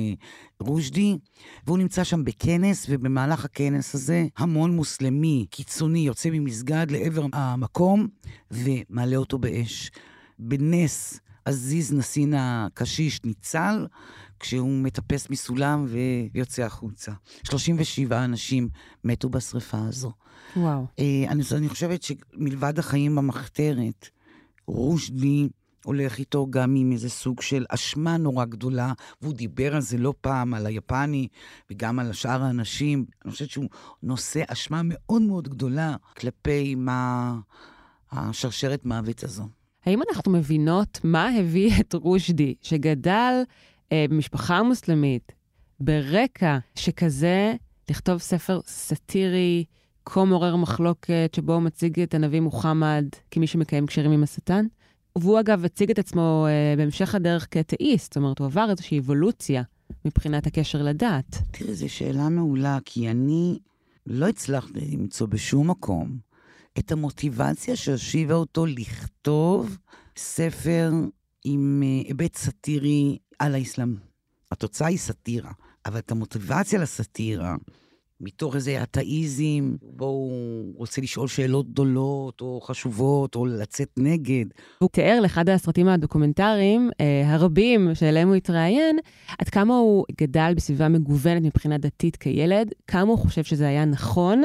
רושדי, 0.60 1.18
והוא 1.66 1.78
נמצא 1.78 2.04
שם 2.04 2.24
בכנס, 2.24 2.86
ובמהלך 2.90 3.46
הכנס 3.46 3.96
הזה 3.96 4.26
המון 4.38 4.76
מוסלמי 4.76 5.46
קיצוני 5.50 6.00
יוצא 6.00 6.30
ממסגד 6.32 6.88
לעבר 6.92 7.26
המקום 7.34 8.08
ומעלה 8.52 9.16
אותו 9.16 9.38
באש. 9.38 9.92
בנס 10.40 11.20
עזיז 11.46 11.94
נסין 11.94 12.34
הקשיש 12.38 13.24
ניצל, 13.24 13.86
כשהוא 14.40 14.84
מטפס 14.84 15.30
מסולם 15.30 15.86
ויוצא 16.34 16.64
החוצה. 16.64 17.12
37 17.44 18.24
אנשים 18.24 18.70
מתו 19.04 19.30
בשריפה 19.30 19.78
הזו. 19.88 20.12
וואו. 20.58 20.86
אני, 21.00 21.42
אני 21.52 21.70
חושבת 21.70 22.04
שמלבד 22.04 22.80
החיים 22.80 23.16
במחתרת, 23.16 24.10
רושדי 24.68 25.48
הולך 25.86 26.18
איתו 26.18 26.48
גם 26.50 26.76
עם 26.76 26.92
איזה 26.92 27.10
סוג 27.10 27.42
של 27.42 27.66
אשמה 27.70 28.18
נורא 28.18 28.46
גדולה, 28.46 28.94
והוא 29.22 29.34
דיבר 29.34 29.76
על 29.76 29.82
זה 29.82 29.98
לא 29.98 30.14
פעם, 30.22 30.54
על 30.54 30.66
היפני 30.66 31.28
וגם 31.72 32.00
על 32.00 32.14
שאר 32.14 32.44
האנשים. 32.44 33.06
אני 33.26 33.32
חושבת 33.32 33.50
שהוא 33.50 33.70
נושא 34.04 34.44
אשמה 34.48 34.82
מאוד 34.84 35.22
מאוד 35.22 35.48
גדולה 35.48 35.96
כלפי 36.18 36.76
מה 36.76 37.36
השרשרת 38.12 38.86
מוות 38.86 39.24
הזו. 39.24 39.48
האם 39.86 40.00
אנחנו 40.10 40.32
מבינות 40.32 41.00
מה 41.04 41.30
הביא 41.30 41.72
את 41.80 41.94
רושדי, 41.94 42.56
שגדל 42.62 43.12
אה, 43.12 43.44
במשפחה 43.94 44.64
מוסלמית, 44.64 45.32
ברקע 45.80 46.58
שכזה, 46.76 47.56
לכתוב 47.90 48.18
ספר 48.18 48.60
סאטירי, 48.66 49.66
כה 50.06 50.26
מעורר 50.26 50.56
מחלוקת, 50.56 51.32
שבו 51.36 51.54
הוא 51.54 51.62
מציג 51.62 52.00
את 52.00 52.14
הנביא 52.14 52.40
מוחמד 52.40 53.06
כמי 53.32 53.48
שמקיים 53.48 53.86
קשרים 53.86 54.12
עם 54.12 54.24
השטן? 54.24 54.66
והוא 55.18 55.40
אגב 55.40 55.66
הציג 55.66 55.92
את 55.92 56.00
עצמו 56.00 56.48
uh, 56.48 56.78
בהמשך 56.78 57.16
הדרך 57.16 57.48
כאתאיסט, 57.52 58.14
זאת 58.14 58.18
אומרת, 58.18 58.40
הוא 58.40 58.46
עבר 58.46 58.68
איזושהי 58.70 59.00
אבולוציה 59.00 59.64
מבחינת 60.06 60.48
הקשר 60.48 60.84
לדת. 60.84 61.38
תראי, 61.52 61.76
זו 61.76 61.90
שאלה 61.90 62.30
מעולה, 62.30 62.78
כי 62.86 63.10
אני 63.10 63.60
לא 64.08 64.28
הצלחתי 64.28 64.80
למצוא 64.92 65.28
בשום 65.28 65.70
מקום 65.70 66.18
את 66.80 66.92
המוטיבציה 66.92 67.76
שהושיבה 67.76 68.34
אותו 68.34 68.66
לכתוב 68.66 69.78
ספר 70.18 70.92
עם 71.44 71.84
uh, 71.84 72.08
היבט 72.08 72.36
סאטירי 72.36 73.18
על 73.40 73.56
האסלאם. 73.56 73.96
התוצאה 74.52 74.88
היא 74.88 74.98
סאטירה, 74.98 75.52
אבל 75.86 76.00
את 76.00 76.12
המוטיבציה 76.12 76.80
לסאטירה, 76.80 77.56
מתוך 78.22 78.56
איזה 78.56 78.84
אתאיזם, 78.84 79.76
בו 79.82 80.06
הוא 80.06 80.74
רוצה 80.78 81.02
לשאול 81.02 81.28
שאלות 81.28 81.72
גדולות 81.72 82.42
או 82.42 82.62
חשובות, 82.62 83.36
או 83.36 83.46
לצאת 83.46 83.90
נגד. 83.98 84.46
הוא 84.80 84.90
תיאר 84.90 85.20
לאחד 85.22 85.50
הסרטים 85.50 85.88
הדוקומנטריים, 85.88 86.90
אה, 87.02 87.34
הרבים 87.34 87.96
שאליהם 87.96 88.28
הוא 88.28 88.36
התראיין, 88.36 88.98
עד 89.40 89.50
כמה 89.50 89.78
הוא 89.78 90.06
גדל 90.22 90.54
בסביבה 90.56 90.90
מגוונת 90.90 91.42
מבחינה 91.42 91.78
דתית 91.78 92.16
כילד, 92.16 92.72
כמה 92.88 93.12
הוא 93.12 93.18
חושב 93.18 93.44
שזה 93.44 93.68
היה 93.68 93.86
נכון, 93.86 94.44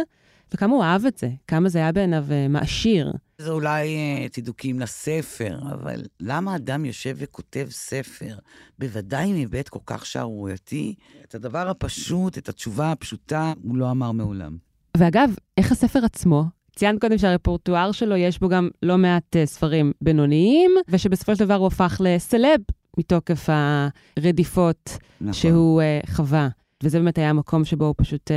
וכמה 0.55 0.75
הוא 0.75 0.85
אהב 0.85 1.07
את 1.07 1.19
זה, 1.19 1.29
כמה 1.47 1.69
זה 1.69 1.79
היה 1.79 1.93
בעיניו 1.93 2.25
אה, 2.31 2.49
מעשיר. 2.49 3.13
זה 3.39 3.51
אולי 3.51 3.97
אה, 3.97 4.29
צידוקים 4.29 4.81
לספר, 4.81 5.59
אבל 5.73 6.03
למה 6.21 6.57
אדם 6.57 6.85
יושב 6.85 7.17
וכותב 7.19 7.67
ספר, 7.71 8.37
בוודאי 8.79 9.45
מבית 9.45 9.69
כל 9.69 9.79
כך 9.87 10.07
שערורייתי, 10.07 10.95
את 11.25 11.35
הדבר 11.35 11.69
הפשוט, 11.69 12.39
את 12.39 12.49
התשובה 12.49 12.93
הפשוטה, 12.93 13.53
הוא 13.63 13.77
לא 13.77 13.91
אמר 13.91 14.13
מעולם. 14.13 14.57
ואגב, 14.97 15.31
איך 15.57 15.73
הספר 15.73 16.05
עצמו? 16.05 16.45
ציינת 16.77 17.01
קודם 17.01 17.19
שהרפורטואר 17.19 17.93
שלו, 17.93 18.17
יש 18.17 18.39
בו 18.39 18.49
גם 18.49 18.69
לא 18.83 18.99
מעט 18.99 19.37
uh, 19.37 19.47
ספרים 19.47 19.93
בינוניים, 20.01 20.71
ושבסופו 20.89 21.37
של 21.37 21.45
דבר 21.45 21.55
הוא 21.55 21.67
הפך 21.67 22.01
לסלב 22.05 22.61
מתוקף 22.99 23.49
הרדיפות 24.17 24.99
נכון. 25.21 25.33
שהוא 25.33 25.83
uh, 25.83 26.11
חווה. 26.11 26.49
וזה 26.83 26.99
באמת 26.99 27.19
היה 27.19 27.31
המקום 27.31 27.65
שבו 27.65 27.85
הוא 27.85 27.95
פשוט 27.99 28.31
אה, 28.31 28.37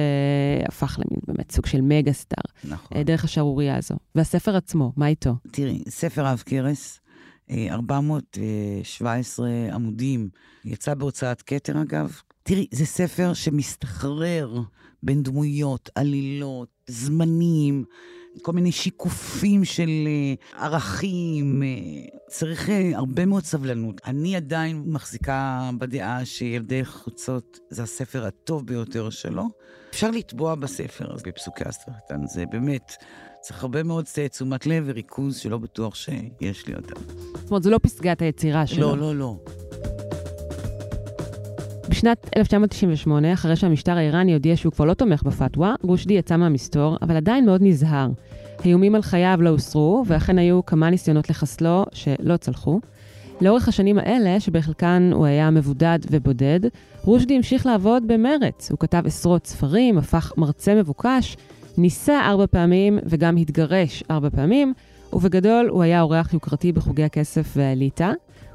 הפך 0.67 0.99
למין 0.99 1.19
באמת 1.27 1.51
סוג 1.51 1.65
של 1.65 1.81
מגה 1.81 2.13
סטאר. 2.13 2.43
נכון. 2.63 2.97
אה, 2.97 3.03
דרך 3.03 3.23
השערורייה 3.23 3.77
הזו. 3.77 3.95
והספר 4.15 4.55
עצמו, 4.55 4.93
מה 4.97 5.07
איתו? 5.07 5.35
תראי, 5.51 5.83
ספר 5.89 6.31
אב 6.33 6.43
אה, 7.49 7.67
417 7.71 9.49
עמודים, 9.73 10.29
יצא 10.65 10.93
בהוצאת 10.93 11.41
כתר 11.41 11.81
אגב. 11.81 12.19
תראי, 12.43 12.67
זה 12.71 12.85
ספר 12.85 13.33
שמסתחרר 13.33 14.61
בין 15.03 15.23
דמויות, 15.23 15.89
עלילות, 15.95 16.69
זמנים. 16.87 17.83
כל 18.41 18.51
מיני 18.51 18.71
שיקופים 18.71 19.65
של 19.65 19.89
uh, 19.89 20.61
ערכים, 20.63 21.61
uh, 21.61 22.17
צריך 22.27 22.69
uh, 22.69 22.71
הרבה 22.95 23.25
מאוד 23.25 23.43
סבלנות. 23.43 24.01
אני 24.05 24.35
עדיין 24.35 24.83
מחזיקה 24.85 25.69
בדעה 25.77 26.25
שילדי 26.25 26.85
חוצות 26.85 27.59
זה 27.69 27.83
הספר 27.83 28.25
הטוב 28.25 28.67
ביותר 28.67 29.09
שלו. 29.09 29.43
אפשר 29.89 30.11
לטבוע 30.11 30.55
בספר 30.55 31.13
הזה, 31.13 31.23
בפסוקי 31.27 31.63
הסרטן, 31.65 32.27
זה 32.27 32.45
באמת... 32.45 32.91
צריך 33.43 33.63
הרבה 33.63 33.83
מאוד 33.83 34.05
תשומת 34.29 34.65
לב 34.65 34.83
וריכוז 34.87 35.37
שלא 35.37 35.57
בטוח 35.57 35.95
שיש 35.95 36.67
לי 36.67 36.75
אותם. 36.75 36.95
זאת 37.33 37.49
אומרת, 37.49 37.63
זו 37.63 37.69
לא 37.69 37.79
פסגת 37.83 38.21
היצירה 38.21 38.67
שלו. 38.67 38.95
לא, 38.95 38.97
לא, 38.97 39.15
לא. 39.15 39.37
בשנת 42.03 42.29
1998, 42.37 43.33
אחרי 43.33 43.55
שהמשטר 43.55 43.97
האיראני 43.97 44.33
הודיע 44.33 44.55
שהוא 44.55 44.73
כבר 44.73 44.85
לא 44.85 44.93
תומך 44.93 45.23
בפתווה, 45.23 45.75
רושדי 45.81 46.13
יצא 46.13 46.37
מהמסתור, 46.37 46.97
אבל 47.01 47.15
עדיין 47.15 47.45
מאוד 47.45 47.61
נזהר. 47.63 48.09
האיומים 48.59 48.95
על 48.95 49.01
חייו 49.01 49.37
לא 49.41 49.49
הוסרו, 49.49 50.03
ואכן 50.07 50.37
היו 50.37 50.65
כמה 50.65 50.89
ניסיונות 50.89 51.29
לחסלו 51.29 51.85
שלא 51.91 52.37
צלחו. 52.37 52.79
לאורך 53.41 53.67
השנים 53.67 53.97
האלה, 53.97 54.39
שבחלקן 54.39 55.11
הוא 55.13 55.25
היה 55.25 55.49
מבודד 55.49 55.99
ובודד, 56.11 56.59
רושדי 57.03 57.35
המשיך 57.35 57.65
לעבוד 57.65 58.07
במרץ. 58.07 58.71
הוא 58.71 58.79
כתב 58.79 59.03
עשרות 59.05 59.47
ספרים, 59.47 59.97
הפך 59.97 60.33
מרצה 60.37 60.75
מבוקש, 60.75 61.37
ניסה 61.77 62.21
ארבע 62.21 62.45
פעמים 62.45 62.99
וגם 63.05 63.37
התגרש 63.37 64.03
ארבע 64.11 64.29
פעמים, 64.29 64.73
ובגדול 65.13 65.67
הוא 65.69 65.83
היה 65.83 66.01
אורח 66.01 66.33
יוקרתי 66.33 66.71
בחוגי 66.71 67.03
הכסף 67.03 67.53
והאליטה. 67.55 68.11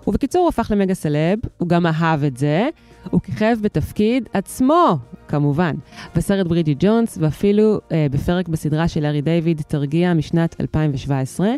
ובקיצור, 0.07 0.43
הוא 0.43 0.49
הפך 0.49 0.71
למגה 0.71 0.95
סלב, 0.95 1.38
הוא 1.59 1.69
גם 1.69 1.87
אהב 1.87 2.25
את 2.25 2.37
זה, 2.37 2.69
הוא 3.10 3.20
כיכב 3.20 3.56
בתפקיד 3.62 4.28
עצמו, 4.32 4.96
כמובן, 5.28 5.74
בסרט 6.16 6.46
ברידי 6.46 6.74
ג'ונס, 6.78 7.18
ואפילו 7.20 7.80
אה, 7.92 8.06
בפרק 8.10 8.48
בסדרה 8.48 8.88
של 8.88 9.04
הארי 9.04 9.22
דיוויד, 9.22 9.62
תרגיע 9.68 10.14
משנת 10.14 10.60
2017. 10.60 11.48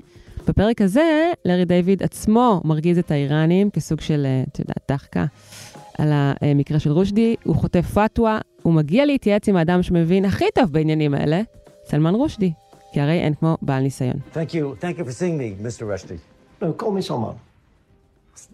בפרק 0.48 0.80
הזה, 0.80 1.32
לארי 1.44 1.64
דיוויד 1.64 2.02
עצמו 2.02 2.60
מרגיז 2.64 2.98
את 2.98 3.10
האיראנים 3.10 3.70
כסוג 3.70 4.00
של, 4.00 4.26
אה, 4.26 4.42
את 4.48 4.58
יודעת, 4.58 4.84
דחקה 4.88 5.24
על 5.98 6.08
המקרה 6.12 6.78
של 6.78 6.92
רושדי. 6.92 7.36
הוא 7.44 7.56
חוטף 7.56 7.86
פתווה, 7.86 8.38
הוא 8.62 8.72
מגיע 8.72 9.06
להתייעץ 9.06 9.48
עם 9.48 9.56
האדם 9.56 9.82
שמבין 9.82 10.24
הכי 10.24 10.44
טוב 10.54 10.72
בעניינים 10.72 11.14
האלה, 11.14 11.42
סלמן 11.84 12.14
רושדי. 12.14 12.52
כי 12.92 13.00
הרי 13.00 13.20
אין 13.20 13.34
כמו 13.34 13.56
בעל 13.62 13.82
ניסיון. 13.82 14.16
Thank 14.34 14.54
you. 14.54 14.82
Thank 14.84 14.98
you 14.98 15.04
for 15.04 15.12
seeing 15.12 15.38
me, 15.38 15.66
Mr. 15.66 15.82
Rushdie. 15.82 16.18
No, 16.62 16.72
call 16.72 16.90
me 16.90 17.02
Salman. 17.02 17.36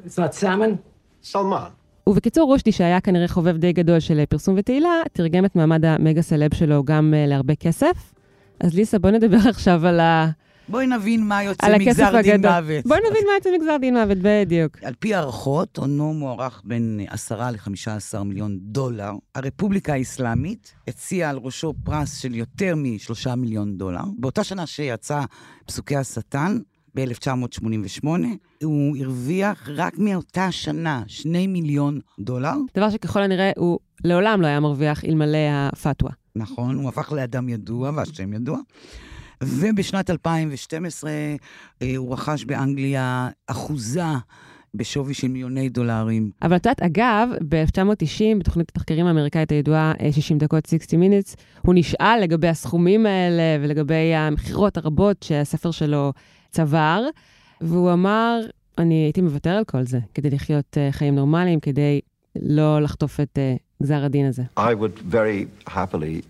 It's 0.05 0.19
not 0.19 0.35
salmon? 0.35 0.79
Salman. 1.23 1.71
ובקיצור, 2.09 2.47
רושדי, 2.47 2.73
שהיה 2.73 3.01
כנראה 3.01 3.29
חובב 3.29 3.57
די 3.57 3.73
גדול 3.73 4.01
של 4.01 4.25
פרסום 4.29 4.55
ותהילה, 4.59 5.03
תרגם 5.13 5.45
את 5.45 5.57
מעמד 5.57 5.85
המגה 5.85 6.23
סלב 6.23 6.55
שלו 6.55 6.85
גם 6.85 7.15
uh, 7.15 7.29
להרבה 7.29 7.55
כסף. 7.55 8.15
אז 8.61 8.75
ליסה, 8.75 8.99
בוא 8.99 9.11
נדבר 9.11 9.49
עכשיו 9.55 9.87
על, 9.87 10.01
ה... 10.01 10.31
בואי 10.69 10.87
נבין 10.87 11.25
מה 11.25 11.43
יוצא 11.43 11.79
מגזר 11.79 12.21
דין. 12.23 12.47
מוות. 12.47 12.87
בוא 12.87 12.97
נבין 12.97 13.25
מה 13.27 13.33
יוצא 13.37 13.51
מגזר 13.59 13.77
דין 13.81 13.97
מוות, 13.97 14.19
בדיוק. 14.23 14.83
על 14.83 14.95
פי 14.99 15.15
הערכות, 15.15 15.77
הונו 15.77 16.15
מוערך 16.15 16.63
בין 16.65 17.01
10 17.09 17.51
ל-15 17.51 18.23
מיליון 18.23 18.59
דולר. 18.61 19.13
הרפובליקה 19.35 19.93
האסלאמית 19.93 20.75
הציעה 20.89 21.31
על 21.31 21.37
ראשו 21.37 21.75
פרס 21.85 22.19
של 22.19 22.35
יותר 22.35 22.75
מ-3 22.77 23.35
מיליון 23.35 23.79
דולר. 23.79 24.05
באותה 24.19 24.45
שנה 24.45 24.67
שיצא 24.67 25.21
פסוקי 25.67 25.97
השטן, 25.97 26.59
ב-1988, 26.97 28.07
הוא 28.63 28.97
הרוויח 28.97 29.69
רק 29.75 29.99
מאותה 29.99 30.53
שנה 30.53 31.03
2 31.07 31.53
מיליון 31.53 32.01
דולר. 32.19 32.55
דבר 32.77 32.91
שככל 32.91 33.23
הנראה 33.23 33.51
הוא 33.57 33.79
לעולם 34.05 34.43
לא 34.43 34.47
היה 34.47 34.61
מרוויח 34.61 35.05
אלמלא 35.05 35.39
הפתווה. 35.51 36.11
נכון, 36.37 36.77
הוא 36.77 36.89
הפך 36.89 37.13
לאדם 37.13 37.49
ידוע 37.49 37.91
והשם 37.95 38.33
ידוע. 38.33 38.59
ובשנת 39.43 40.11
2012 40.11 41.11
אה, 41.83 41.97
הוא 41.97 42.13
רכש 42.13 42.45
באנגליה 42.45 43.29
אחוזה 43.47 44.03
בשווי 44.75 45.15
של 45.15 45.29
מיליוני 45.29 45.69
דולרים. 45.69 46.31
אבל 46.43 46.57
את 46.57 46.67
יודעת, 46.67 46.83
אגב, 46.83 47.29
ב-1990, 47.49 48.39
בתוכנית 48.39 48.69
התחקרים 48.69 49.07
האמריקאית 49.07 49.53
הידועה, 49.53 49.93
אה, 50.01 50.13
60 50.13 50.39
דקות 50.39 50.67
60 50.67 51.03
minutes, 51.03 51.35
הוא 51.63 51.75
נשאל 51.75 52.21
לגבי 52.23 52.49
הסכומים 52.49 53.07
האלה 53.07 53.43
ולגבי 53.63 54.15
המכירות 54.15 54.77
הרבות 54.77 55.23
שהספר 55.23 55.71
שלו 55.71 56.13
צבר, 56.57 57.03
והוא 57.61 57.93
אמר, 57.93 58.41
אני 58.79 58.95
הייתי 58.95 59.21
מוותר 59.21 59.51
על 59.51 59.65
כל 59.65 59.85
זה 59.85 59.99
כדי 60.15 60.31
לחיות 60.31 60.77
uh, 60.77 60.93
חיים 60.93 61.15
נורמליים, 61.15 61.61
כדי 61.61 62.01
לא 62.37 62.83
לחטוף 62.83 63.21
את 63.21 63.39
uh, 63.39 63.83
גזר 63.83 64.05
הדין 64.05 64.27
הזה. 64.27 64.43
I 64.59 64.63
would 64.63 65.15
very 65.15 65.71
happily 65.71 66.23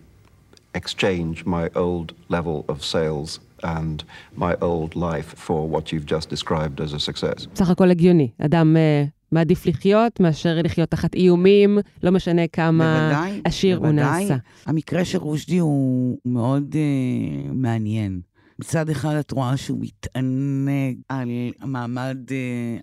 exchange 0.77 1.45
my 1.45 1.75
old 1.75 2.11
level 2.29 2.71
of 2.71 2.83
sales 2.93 3.39
and 3.63 4.03
my 4.37 4.53
old 4.61 4.95
life 4.95 5.29
for 5.47 5.59
what 5.73 5.91
you've 5.91 6.09
just 6.13 6.29
described 6.29 6.81
as 6.81 6.93
a 6.93 6.99
success. 6.99 7.47
בסך 7.53 7.69
הכל 7.69 7.91
הגיוני. 7.91 8.29
אדם 8.37 8.75
uh, 8.75 9.09
מעדיף 9.31 9.65
לחיות 9.65 10.19
מאשר 10.19 10.57
לחיות 10.63 10.89
תחת 10.89 11.15
איומים, 11.15 11.79
לא 12.03 12.11
משנה 12.11 12.47
כמה 12.47 13.09
בוודאי, 13.09 13.41
עשיר 13.43 13.77
הוא 13.77 13.87
בוודאי. 13.87 14.21
נעשה. 14.21 14.35
המקרה 14.65 15.05
של 15.05 15.17
רושדי 15.17 15.57
הוא 15.57 16.17
מאוד 16.25 16.75
uh, 16.75 17.51
מעניין. 17.53 18.21
מצד 18.59 18.89
אחד 18.89 19.15
את 19.15 19.31
רואה 19.31 19.57
שהוא 19.57 19.77
מתענג 19.81 20.97
על 21.09 21.29
המעמד 21.59 22.17
uh, 22.27 22.31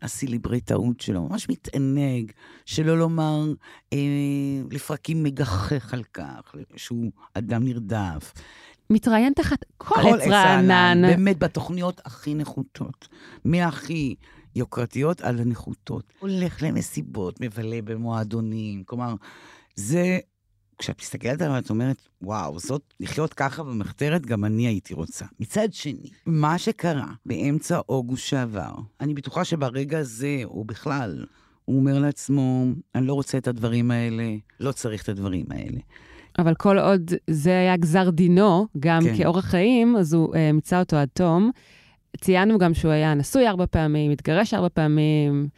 הסילבריטאות 0.03 1.01
שלו, 1.01 1.29
ממש 1.29 1.49
מתענג, 1.49 2.33
שלא 2.67 2.99
לומר 2.99 3.53
uh, 3.95 3.97
לפרקים 4.71 5.23
מגחך 5.23 5.95
על 5.95 6.03
כך, 6.15 6.55
שהוא 6.77 7.13
אדם 7.35 7.65
נרדף. 7.65 8.33
מתראיין 8.91 9.33
תחת 9.33 9.65
כל 9.77 10.01
עץ 10.01 10.27
רענן. 10.29 11.03
באמת 11.03 11.39
בתוכניות 11.39 12.01
הכי 12.05 12.35
נחותות, 12.35 13.09
מהכי 13.45 14.15
יוקרתיות 14.57 15.21
על 15.21 15.39
הנחותות. 15.39 16.13
הולך 16.19 16.63
למסיבות, 16.63 17.41
מבלה 17.41 17.83
במועדונים, 17.83 18.85
כלומר, 18.85 19.15
זה, 19.77 20.19
כשאת 20.79 21.01
מסתכלת 21.01 21.43
עליו, 21.43 21.59
את 21.59 21.71
אומרת, 21.71 22.03
וואו, 22.23 22.59
זאת, 22.59 22.95
לחיות 23.01 23.35
ככה 23.35 23.63
במחתרת, 23.63 24.27
גם 24.27 24.45
אני 24.45 24.67
הייתי 24.67 24.95
רוצה. 24.95 25.25
מצד 25.41 25.73
שני, 25.73 26.11
מה 26.27 26.59
שקרה 26.59 27.13
באמצע 27.27 27.81
אוגוסט 27.89 28.27
שעבר, 28.27 28.75
אני 29.01 29.15
בטוחה 29.15 29.45
שברגע 29.45 29.99
הזה, 29.99 30.41
או 30.45 30.65
בכלל, 30.65 31.25
הוא 31.65 31.77
אומר 31.77 31.99
לעצמו, 31.99 32.65
אני 32.95 33.07
לא 33.07 33.15
רוצה 33.15 33.39
את 33.39 33.49
הדברים 33.49 33.91
האלה, 33.91 34.25
לא 34.61 34.73
צריך 34.73 35.03
את 35.03 35.09
הדברים 35.09 35.47
האלה. 35.51 35.81
אבל 36.39 36.55
כל 36.55 36.79
עוד 36.79 37.11
זה 37.31 37.51
היה 37.51 37.77
גזר 37.77 38.11
דינו, 38.11 38.67
גם 38.79 39.03
כן. 39.03 39.17
כאורח 39.17 39.45
חיים, 39.45 39.97
אז 39.97 40.15
הוא 40.15 40.35
uh, 40.35 40.39
מיצה 40.55 40.81
אותו 40.81 40.97
עד 40.97 41.09
תום. 41.13 41.51
ציינו 42.21 42.59
גם 42.59 42.75
שהוא 42.75 42.93
היה 42.93 43.15
נשוי 43.15 43.49
ארבע 43.49 43.67
פעמים, 43.67 44.11
התגרש 44.11 44.55
ארבע 44.55 44.69
פעמים, 44.75 45.49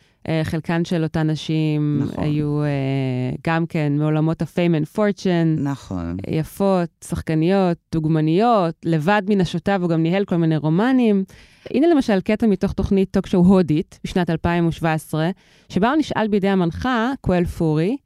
חלקן 0.44 0.84
של 0.84 1.02
אותן 1.02 1.30
נשים 1.30 1.98
נכון. 2.02 2.24
היו 2.24 2.62
uh, 2.62 3.40
גם 3.46 3.66
כן 3.66 3.92
מעולמות 3.98 4.42
ה-fame 4.42 4.82
and 4.82 4.96
fortune, 4.96 5.60
נכון. 5.60 6.16
יפות, 6.28 6.88
שחקניות, 7.04 7.78
דוגמניות, 7.92 8.74
לבד 8.84 9.22
מנשותיו 9.28 9.82
הוא 9.82 9.90
גם 9.90 10.02
ניהל 10.02 10.24
כל 10.24 10.36
מיני 10.36 10.56
רומנים. 10.56 11.24
הנה 11.70 11.86
למשל 11.86 12.20
קטע 12.20 12.46
מתוך 12.46 12.72
תוכנית 12.72 13.10
טוק-שואו 13.10 13.44
הודית 13.44 14.00
בשנת 14.04 14.30
2017, 14.30 15.30
שבה 15.68 15.88
הוא 15.90 15.96
נשאל 15.96 16.28
בידי 16.28 16.48
המנחה, 16.48 17.12
קואל 17.20 17.44
פורי, 17.44 17.96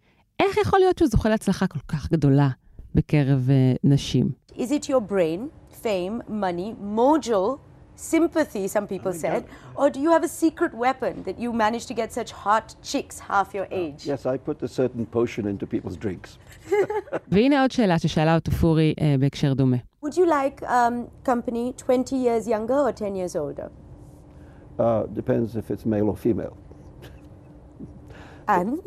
איך 0.41 0.57
יכול 0.57 0.79
להיות 0.79 0.99
שהוא 0.99 1.09
זוכה 1.09 1.29
להצלחה 1.29 1.67
כל 1.67 1.79
כך 1.89 2.13
גדולה 2.13 2.49
בקרב 2.95 3.49
uh, 3.49 3.79
נשים? 3.85 4.31
Is 4.57 4.71
it 4.71 4.85
your 4.89 5.13
brain, 5.13 5.41
fame, 5.83 6.31
money, 6.31 6.97
mojo, 6.97 7.70
sympathy, 8.01 8.67
some 8.69 8.87
people 8.87 9.13
said, 9.13 9.43
or 9.81 9.91
do 9.91 10.01
you 10.01 10.11
have 10.11 10.25
a 10.25 10.33
secret 10.43 10.73
weapon 10.75 11.23
that 11.27 11.39
you 11.39 11.53
managed 11.53 11.89
to 11.89 11.95
get 11.95 12.13
such 12.13 12.31
hot 12.33 12.75
chicks 12.83 13.17
half 13.31 13.55
your 13.55 13.69
age? 13.71 14.07
Yes, 14.07 14.27
I 14.27 14.37
put 14.49 14.63
a 14.63 14.69
certain 14.69 15.05
potion 15.07 15.47
into 15.47 15.67
people's 15.67 15.97
drinks. 15.97 16.39
והנה 17.29 17.61
עוד 17.63 17.71
שאלה 17.71 17.99
ששאלה 17.99 18.35
אותו 18.35 18.51
פורי 18.51 18.95
uh, 18.99 19.03
בהקשר 19.21 19.55
דומה. 19.55 19.77
Would 20.05 20.17
you 20.17 20.27
like 20.27 20.63
um, 20.63 21.29
company 21.29 21.73
20 21.77 22.17
years 22.17 22.49
younger 22.49 22.81
or 22.89 22.93
10 22.93 23.15
years 23.17 23.37
older? 23.37 23.69
Uh, 24.79 25.03
depends 25.13 25.57
if 25.57 25.71
it's 25.71 25.85
male 25.85 26.09
or 26.09 26.17
female. 26.17 26.57
And 28.49 28.79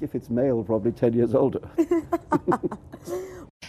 If 0.00 0.14
it's 0.14 0.30
male, 0.30 0.64
probably 0.64 0.92
10 0.92 1.12
years 1.14 1.34
older. 1.34 1.66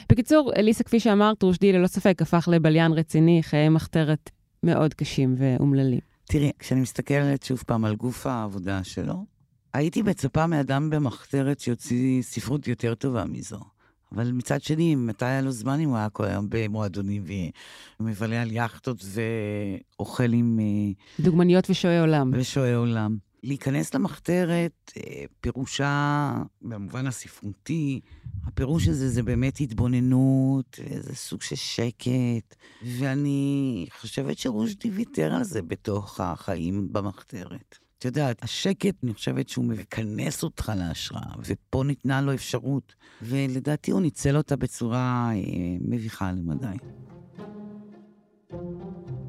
בקיצור, 0.10 0.52
אליסה, 0.58 0.84
כפי 0.84 1.00
שאמרת, 1.00 1.44
רושדי 1.44 1.74
ללא 1.74 1.88
ספק 1.88 2.22
הפך 2.22 2.48
לבליין 2.52 2.92
רציני, 2.92 3.44
חיי 3.44 3.70
מחתרת 3.70 4.30
מאוד 4.64 4.94
קשים 4.94 5.36
ואומללים. 5.38 6.00
תראי, 6.26 6.52
כשאני 6.60 6.82
מסתכלת 6.82 7.44
שוב 7.44 7.64
פעם 7.68 7.86
על 7.86 7.96
גוף 7.96 8.28
העבודה 8.28 8.84
שלו, 8.84 9.26
הייתי 9.74 10.02
מצפה 10.02 10.48
מאדם 10.48 10.90
במחתרת 10.90 11.60
שיוציא 11.60 12.22
ספרות 12.22 12.68
יותר 12.68 12.96
טובה 12.96 13.26
מזו. 13.26 13.60
אבל 14.16 14.32
מצד 14.32 14.62
שני, 14.62 14.96
מתי 14.96 15.26
היה 15.26 15.42
לו 15.42 15.52
זמן 15.52 15.80
אם 15.80 15.90
הוא 15.90 15.98
היה 15.98 16.10
כל 16.10 16.26
היום 16.26 16.46
במועדונים 16.50 17.24
ומבלה 18.00 18.42
על 18.42 18.52
יאכטות 18.52 19.06
ואוכל 19.98 20.34
עם 20.34 20.60
אה, 20.60 21.24
דוגמניות 21.24 21.70
ושועי 21.70 22.00
עולם. 22.00 22.32
ושועי 22.34 22.74
עולם? 22.74 23.18
להיכנס 23.44 23.94
למחתרת, 23.94 24.92
אה, 24.98 25.24
פירושה, 25.42 26.34
במובן 26.62 27.08
הספרותי, 27.08 28.00
הפירוש 28.46 28.88
הזה 28.88 29.10
זה 29.10 29.24
באמת 29.24 29.62
התבוננות, 29.62 30.80
זה 31.00 31.16
סוג 31.16 31.42
של 31.42 31.56
שקט, 31.56 32.56
ואני 33.00 33.88
חושבת 34.00 34.38
שרושדי 34.38 34.90
ויתר 34.90 35.34
על 35.34 35.44
זה 35.44 35.62
בתוך 35.62 36.20
החיים 36.20 36.88
במחתרת. 36.94 37.78
את 37.98 38.06
יודעת, 38.06 38.44
השקט, 38.44 38.96
אני 39.04 39.14
חושבת 39.14 39.50
שהוא 39.50 39.66
מכנס 39.66 40.44
אותך 40.44 40.72
להשראה, 40.78 41.34
ופה 41.46 41.84
ניתנה 41.84 42.22
לו 42.22 42.34
אפשרות, 42.34 42.96
ולדעתי 43.22 43.92
הוא 43.92 44.02
ניצל 44.02 44.38
אותה 44.38 44.56
בצורה 44.56 45.32
אה, 45.34 45.40
מביכה 45.82 46.32
למדי. 46.32 46.78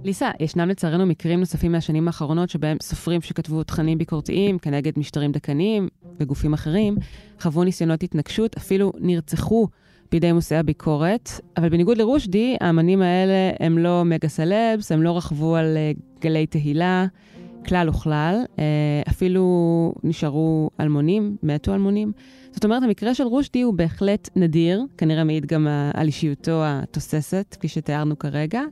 ליסה, 0.04 0.30
ישנם 0.40 0.68
לצערנו 0.68 1.06
מקרים 1.06 1.40
נוספים 1.40 1.72
מהשנים 1.72 2.06
האחרונות 2.06 2.50
שבהם 2.50 2.76
סופרים 2.82 3.20
שכתבו 3.20 3.62
תכנים 3.62 3.98
ביקורתיים 3.98 4.58
כנגד 4.58 4.92
משטרים 4.96 5.32
דכאניים 5.32 5.88
וגופים 6.20 6.52
אחרים, 6.52 6.96
חוו 7.40 7.64
ניסיונות 7.64 8.02
התנגשות, 8.02 8.56
אפילו 8.56 8.92
נרצחו 9.00 9.68
בידי 10.12 10.32
מושאי 10.32 10.56
הביקורת, 10.56 11.30
אבל 11.56 11.68
בניגוד 11.68 11.98
לרושדי, 11.98 12.56
האמנים 12.60 13.02
האלה 13.02 13.50
הם 13.60 13.78
לא 13.78 14.02
מגה 14.04 14.28
סלבס, 14.28 14.92
הם 14.92 15.02
לא 15.02 15.16
רכבו 15.16 15.56
על 15.56 15.76
אה, 15.76 15.92
גלי 16.20 16.46
תהילה, 16.46 17.06
כלל 17.66 17.88
וכלל, 17.88 18.44
אה, 18.58 18.64
אפילו 19.08 19.94
נשארו 20.04 20.70
אלמונים, 20.80 21.36
מתו 21.42 21.74
אלמונים. 21.74 22.12
זאת 22.52 22.64
אומרת, 22.64 22.82
המקרה 22.82 23.14
של 23.14 23.24
רושדי 23.24 23.62
הוא 23.62 23.74
בהחלט 23.74 24.28
נדיר, 24.36 24.84
כנראה 24.98 25.24
מעיד 25.24 25.46
גם 25.46 25.66
על 25.94 26.06
אישיותו 26.06 26.62
התוססת, 26.64 27.56
כפי 27.58 27.68
שתיארנו 27.68 28.18
כרגע. 28.18 28.62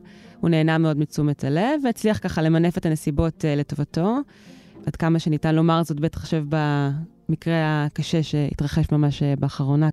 הוא 0.40 0.50
נהנה 0.50 0.78
מאוד 0.78 0.98
מתשומת 0.98 1.44
הלב, 1.44 1.80
והצליח 1.84 2.18
ככה 2.18 2.42
למנף 2.42 2.78
את 2.78 2.86
הנסיבות 2.86 3.44
uh, 3.44 3.58
לטובתו. 3.58 4.16
עד 4.86 4.96
כמה 4.96 5.18
שניתן 5.18 5.54
לומר 5.54 5.82
זאת, 5.82 6.00
בטח 6.00 6.20
חושב 6.20 6.44
במקרה 6.48 7.84
הקשה 7.84 8.22
שהתרחש 8.22 8.84
ממש 8.92 9.22
uh, 9.22 9.40
באחרונה. 9.40 9.88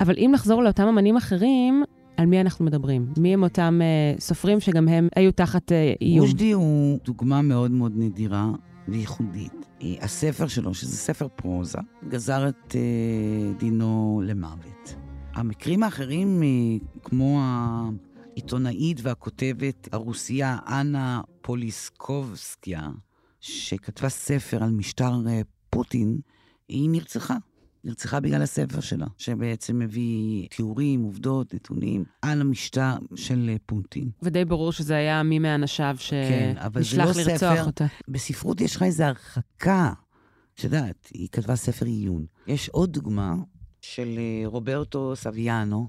אבל 0.00 0.14
אם 0.18 0.30
נחזור 0.34 0.62
לאותם 0.62 0.88
אמנים 0.88 1.16
אחרים, 1.16 1.84
על 2.20 2.26
מי 2.26 2.40
אנחנו 2.40 2.64
מדברים? 2.64 3.06
מי 3.18 3.34
הם 3.34 3.42
אותם 3.42 3.80
uh, 3.80 4.20
סופרים 4.20 4.60
שגם 4.60 4.88
הם 4.88 5.08
היו 5.16 5.32
תחת 5.32 5.72
uh, 5.72 5.74
איום? 6.00 6.26
רושדי 6.26 6.52
הוא 6.52 6.98
דוגמה 7.04 7.42
מאוד 7.42 7.70
מאוד 7.70 7.92
נדירה 7.96 8.50
וייחודית. 8.88 9.52
הספר 10.00 10.46
שלו, 10.46 10.74
שזה 10.74 10.96
ספר 10.96 11.28
פרוזה, 11.28 11.78
גזר 12.08 12.48
את 12.48 12.72
uh, 12.72 13.58
דינו 13.60 14.22
למוות. 14.24 14.94
המקרים 15.34 15.82
האחרים, 15.82 16.42
uh, 16.42 16.98
כמו 17.02 17.40
העיתונאית 17.42 19.00
והכותבת 19.02 19.88
הרוסיה 19.92 20.58
אנה 20.68 21.20
פוליסקובסקיה, 21.42 22.88
שכתבה 23.40 24.08
ספר 24.08 24.64
על 24.64 24.70
משטר 24.70 25.12
uh, 25.24 25.44
פוטין, 25.70 26.18
היא 26.68 26.90
נרצחה. 26.90 27.36
נרצחה 27.84 28.20
בגלל 28.20 28.42
הספר 28.42 28.80
שלה, 28.80 29.06
שבעצם 29.18 29.78
מביא 29.78 30.48
תיאורים, 30.48 31.02
עובדות, 31.02 31.54
נתונים 31.54 32.04
על 32.22 32.40
המשטר 32.40 32.94
של 33.14 33.56
פוטין. 33.66 34.10
ודי 34.22 34.44
ברור 34.44 34.72
שזה 34.72 34.96
היה 34.96 35.22
מי 35.22 35.38
מאנשיו 35.38 35.96
שנשלח 35.98 37.12
כן, 37.12 37.20
לא 37.24 37.32
לרצוח 37.32 37.54
ספר. 37.54 37.64
אותה. 37.66 37.86
בספרות 38.08 38.60
יש 38.60 38.76
לך 38.76 38.82
איזו 38.82 39.04
הרחקה. 39.04 39.92
את 40.54 40.64
יודעת, 40.64 41.08
היא 41.14 41.28
כתבה 41.32 41.56
ספר 41.56 41.86
עיון. 41.86 42.26
יש 42.46 42.68
עוד 42.68 42.92
דוגמה 42.92 43.34
של 43.80 44.18
אה, 44.18 44.42
רוברטו 44.46 45.16
סביאנו, 45.16 45.88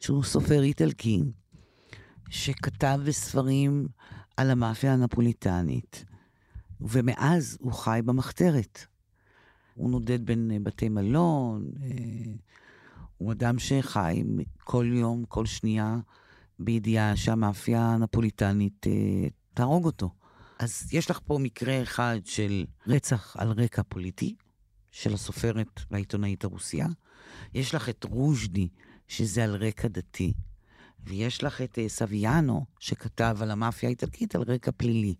שהוא 0.00 0.24
סופר 0.24 0.62
איטלקי, 0.62 1.22
שכתב 2.30 3.00
בספרים 3.04 3.88
על 4.36 4.50
המאפיה 4.50 4.92
הנפוליטנית, 4.92 6.04
ומאז 6.80 7.58
הוא 7.60 7.72
חי 7.72 8.00
במחתרת. 8.04 8.86
הוא 9.74 9.90
נודד 9.90 10.26
בין 10.26 10.50
אה, 10.54 10.58
בתי 10.62 10.88
מלון, 10.88 11.70
אה, 11.82 11.88
הוא 13.16 13.32
אדם 13.32 13.58
שחי 13.58 14.22
כל 14.58 14.90
יום, 14.94 15.24
כל 15.28 15.46
שנייה, 15.46 15.98
בידיעה 16.58 17.16
שהמאפיה 17.16 17.86
הנפוליטנית 17.86 18.86
אה, 18.86 19.28
תהרוג 19.54 19.84
אותו. 19.84 20.10
אז 20.58 20.88
יש 20.92 21.10
לך 21.10 21.20
פה 21.24 21.38
מקרה 21.38 21.82
אחד 21.82 22.18
של 22.24 22.64
רצח 22.86 23.36
על 23.38 23.52
רקע 23.52 23.82
פוליטי, 23.88 24.34
של 24.90 25.14
הסופרת 25.14 25.80
והעיתונאית 25.90 26.44
הרוסיה. 26.44 26.86
יש 27.54 27.74
לך 27.74 27.88
את 27.88 28.04
רושדי, 28.04 28.68
שזה 29.08 29.44
על 29.44 29.56
רקע 29.56 29.88
דתי. 29.88 30.32
ויש 31.04 31.44
לך 31.44 31.60
את 31.60 31.78
סביאנו, 31.88 32.66
שכתב 32.78 33.36
על 33.40 33.50
המאפיה 33.50 33.88
האיטלקית 33.88 34.34
על 34.34 34.42
רקע 34.42 34.70
פלילי. 34.76 35.14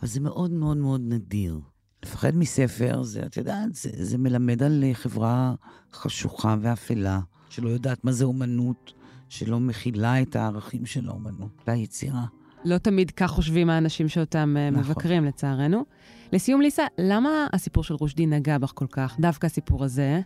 אבל 0.00 0.08
זה 0.08 0.20
מאוד 0.20 0.50
מאוד 0.50 0.76
מאוד 0.76 1.00
נדיר. 1.04 1.60
לפחד 2.02 2.36
מספר, 2.36 3.02
זה, 3.02 3.22
את 3.26 3.36
יודעת, 3.36 3.74
זה, 3.74 3.90
זה 3.92 4.18
מלמד 4.18 4.62
על 4.62 4.84
חברה 4.92 5.54
חשוכה 5.92 6.56
ואפלה, 6.60 7.20
שלא 7.50 7.68
יודעת 7.68 8.04
מה 8.04 8.12
זה 8.12 8.24
אומנות, 8.24 8.92
שלא 9.28 9.60
מכילה 9.60 10.22
את 10.22 10.36
הערכים 10.36 10.86
של 10.86 11.08
האומנות 11.08 11.62
והיצירה. 11.66 12.24
לא 12.64 12.78
תמיד 12.78 13.10
כך 13.10 13.30
חושבים 13.30 13.70
האנשים 13.70 14.08
שאותם 14.08 14.56
אה, 14.58 14.70
נכון. 14.70 14.84
מבקרים, 14.84 15.24
לצערנו. 15.24 15.84
לסיום, 16.32 16.60
ליסה, 16.60 16.86
למה 16.98 17.46
הסיפור 17.52 17.84
של 17.84 17.94
רושדי 17.94 18.26
נגע 18.26 18.58
בך 18.58 18.72
כל 18.74 18.86
כך, 18.86 19.20
דווקא 19.20 19.46
הסיפור 19.46 19.84
הזה, 19.84 20.20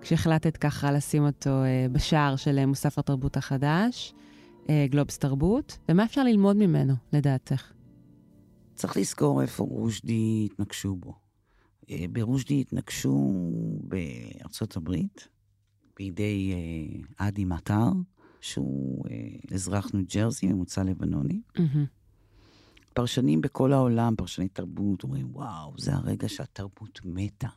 כשהחלטת 0.00 0.56
ככה 0.56 0.92
לשים 0.92 1.26
אותו 1.26 1.50
אה, 1.50 1.86
בשער 1.92 2.36
של 2.36 2.58
אה, 2.58 2.66
מוסף 2.66 2.98
התרבות 2.98 3.36
החדש, 3.36 4.14
גלובס 4.90 5.18
תרבות, 5.18 5.78
ומה 5.88 6.04
אפשר 6.04 6.22
ללמוד 6.22 6.56
ממנו, 6.56 6.94
לדעתך? 7.12 7.72
צריך 8.78 8.96
לזכור 8.96 9.42
איפה 9.42 9.64
רושדי 9.64 10.48
התנגשו 10.50 10.96
בו. 10.96 11.14
אה, 11.90 12.04
ברושדי 12.12 12.60
התנגשו 12.60 13.32
בארצות 13.82 14.76
הברית, 14.76 15.28
בידי 15.96 16.52
אה, 16.52 17.26
אדי 17.26 17.44
מטר, 17.44 17.88
שהוא 18.40 19.04
אה, 19.10 19.54
אזרח 19.54 19.94
ניו 19.94 20.04
ג'רזי, 20.14 20.46
ממוצא 20.46 20.82
לבנוני. 20.82 21.40
פרשנים 22.94 23.40
בכל 23.40 23.72
העולם, 23.72 24.16
פרשני 24.16 24.48
תרבות, 24.48 25.02
אומרים, 25.02 25.28
וואו, 25.32 25.72
זה 25.78 25.94
הרגע 25.94 26.28
שהתרבות 26.28 27.00
מתה. 27.04 27.48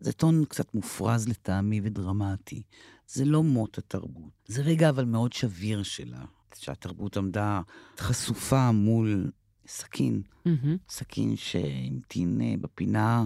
זה 0.00 0.12
טון 0.12 0.44
קצת 0.44 0.74
מופרז 0.74 1.28
לטעמי 1.28 1.80
ודרמטי. 1.84 2.62
זה 3.06 3.24
לא 3.24 3.42
מות 3.42 3.78
התרבות. 3.78 4.32
זה 4.46 4.62
רגע 4.62 4.88
אבל 4.88 5.04
מאוד 5.04 5.32
שביר 5.32 5.82
שלה, 5.82 6.24
שהתרבות 6.54 7.16
עמדה 7.16 7.62
חשופה 7.98 8.72
מול 8.72 9.30
סכין, 9.72 10.22
mm-hmm. 10.48 10.50
סכין 10.88 11.36
שהמתין 11.36 12.40
אה, 12.40 12.54
בפינה 12.60 13.24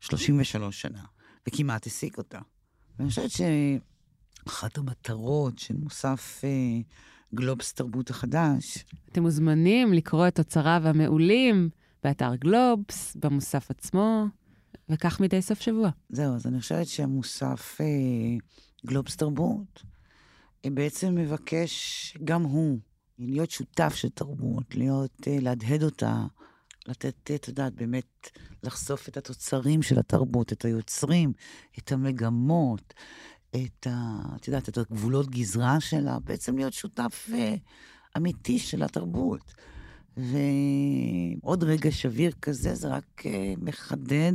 33 0.00 0.80
שנה, 0.80 1.04
וכמעט 1.48 1.86
השיג 1.86 2.14
אותה. 2.18 2.38
ואני 2.98 3.08
חושבת 3.08 3.30
שאחת 3.30 4.78
המטרות 4.78 5.58
של 5.58 5.76
מוסף 5.76 6.40
אה, 6.44 6.80
גלובס 7.34 7.72
תרבות 7.72 8.10
החדש... 8.10 8.84
אתם 9.12 9.22
מוזמנים 9.22 9.92
לקרוא 9.92 10.28
את 10.28 10.34
תוצריו 10.34 10.82
המעולים 10.84 11.68
באתר 12.04 12.34
גלובס, 12.34 13.16
במוסף 13.16 13.70
עצמו, 13.70 14.26
וכך 14.88 15.20
מדי 15.20 15.42
סוף 15.42 15.60
שבוע. 15.60 15.90
זהו, 16.08 16.34
אז 16.34 16.46
אני 16.46 16.60
חושבת 16.60 16.86
שהמוסף 16.86 17.80
אה, 17.80 17.86
גלובס 18.86 19.16
תרבות 19.16 19.82
אה, 20.64 20.70
בעצם 20.70 21.14
מבקש 21.14 22.16
גם 22.24 22.42
הוא 22.42 22.78
להיות 23.18 23.50
שותף 23.50 23.94
של 23.94 24.08
תרבות, 24.08 24.74
להיות, 24.74 25.20
uh, 25.20 25.42
להדהד 25.42 25.82
אותה, 25.82 26.24
לתת, 26.86 27.30
את 27.34 27.48
יודעת, 27.48 27.74
באמת 27.74 28.30
לחשוף 28.62 29.08
את 29.08 29.16
התוצרים 29.16 29.82
של 29.82 29.98
התרבות, 29.98 30.52
את 30.52 30.64
היוצרים, 30.64 31.32
את 31.78 31.92
המגמות, 31.92 32.94
את 33.50 33.86
ה... 33.86 34.20
את 34.36 34.48
יודעת, 34.48 34.68
את 34.68 34.78
הגבולות 34.78 35.30
גזרה 35.30 35.80
שלה, 35.80 36.18
בעצם 36.18 36.56
להיות 36.56 36.72
שותף 36.72 37.28
uh, 37.30 37.36
אמיתי 38.16 38.58
של 38.58 38.82
התרבות. 38.82 39.54
ועוד 40.16 41.64
רגע 41.64 41.90
שביר 41.90 42.32
כזה, 42.42 42.74
זה 42.74 42.88
רק 42.88 43.22
מחדד 43.58 44.32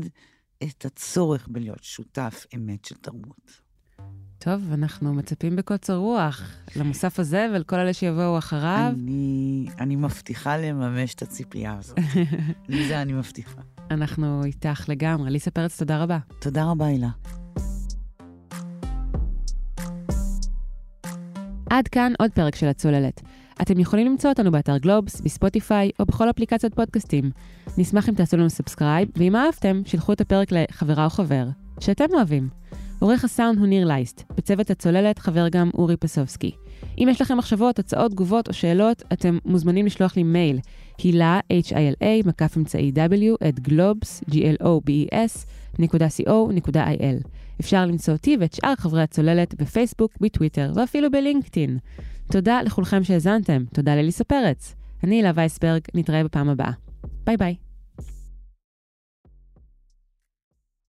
את 0.64 0.86
הצורך 0.86 1.48
בלהיות 1.48 1.84
שותף 1.84 2.46
אמת 2.56 2.86
של 2.86 2.96
תרבות. 2.96 3.67
טוב, 4.40 4.72
אנחנו 4.74 5.14
מצפים 5.14 5.56
בקוצר 5.56 5.96
רוח 5.96 6.42
למוסף 6.76 7.20
הזה 7.20 7.48
ולכל 7.56 7.76
אלה 7.76 7.94
שיבואו 7.94 8.38
אחריו. 8.38 8.94
אני, 8.94 9.66
אני 9.80 9.96
מבטיחה 9.96 10.58
לממש 10.58 11.14
את 11.14 11.22
הציפייה 11.22 11.76
הזאת. 11.80 12.00
לזה 12.70 13.02
אני 13.02 13.14
מבטיחה. 13.14 13.62
אנחנו 13.92 14.44
איתך 14.44 14.90
לגמרי. 14.90 15.32
ליסה 15.32 15.52
פרץ, 15.52 15.80
תודה 15.80 16.04
רבה. 16.04 16.18
תודה 16.40 16.66
רבה, 16.66 16.86
הילה. 16.86 17.10
עד 21.70 21.88
כאן 21.88 22.14
עוד 22.20 22.32
פרק 22.32 22.56
של 22.56 22.68
הצוללת. 22.68 23.22
אתם 23.62 23.80
יכולים 23.80 24.08
למצוא 24.08 24.30
אותנו 24.30 24.52
באתר 24.52 24.78
גלובס, 24.78 25.22
בספוטיפיי 25.22 25.92
או 26.00 26.06
בכל 26.06 26.30
אפליקציות 26.30 26.74
פודקאסטים. 26.74 27.32
נשמח 27.78 28.10
אם 28.10 28.14
תעשו 28.14 28.38
לנו 28.38 28.50
subscribe, 28.50 29.10
ואם 29.16 29.36
אהבתם, 29.36 29.82
שילחו 29.86 30.14
את 30.14 30.22
הפרק 30.22 30.52
לחברה 30.52 31.06
או 31.06 31.10
חבר, 31.10 31.48
שאתם 31.80 32.06
אוהבים. 32.14 32.50
עורך 33.00 33.24
הסאונד 33.24 33.60
הוא 33.60 33.68
ניר 33.68 33.88
לייסט, 33.88 34.24
בצוות 34.38 34.70
הצוללת 34.70 35.20
חבר 35.20 35.50
גם 35.50 35.70
אורי 35.74 35.98
פסובסקי. 35.98 36.52
אם 36.98 37.08
יש 37.12 37.22
לכם 37.22 37.38
מחשבות, 37.38 37.80
הצעות, 37.80 38.12
תגובות 38.12 38.48
או 38.48 38.54
שאלות, 38.54 39.04
אתם 39.14 39.38
מוזמנים 39.46 39.86
לשלוח 39.86 40.18
לי 40.18 40.24
מייל, 40.24 40.60
הילה, 40.98 41.40
H-I-L-A, 41.54 42.28
מקף 42.28 42.58
אמצעי 42.58 42.92
W, 42.96 43.48
at 43.50 43.60
גלובס, 43.60 44.24
G-L-O-B-E-S, 44.30 45.48
נקודה 45.80 46.08
co.il. 46.08 47.28
אפשר 47.60 47.86
למצוא 47.86 48.14
אותי 48.14 48.38
ואת 48.40 48.54
שאר 48.54 48.74
חברי 48.78 49.02
הצוללת 49.02 49.62
בפייסבוק, 49.62 50.12
בטוויטר 50.22 50.72
ואפילו 50.76 51.12
בלינקדאין. 51.12 51.78
תודה 52.32 52.62
לכולכם 52.62 53.04
שהאזנתם, 53.04 53.64
תודה 53.74 53.96
לליסה 53.96 54.24
פרץ. 54.24 54.76
אני 55.04 55.16
הילה 55.16 55.32
וייסברג, 55.36 55.82
נתראה 55.94 56.24
בפעם 56.24 56.50
הבאה. 56.50 56.72
ביי 57.26 57.38
ביי. 57.38 57.67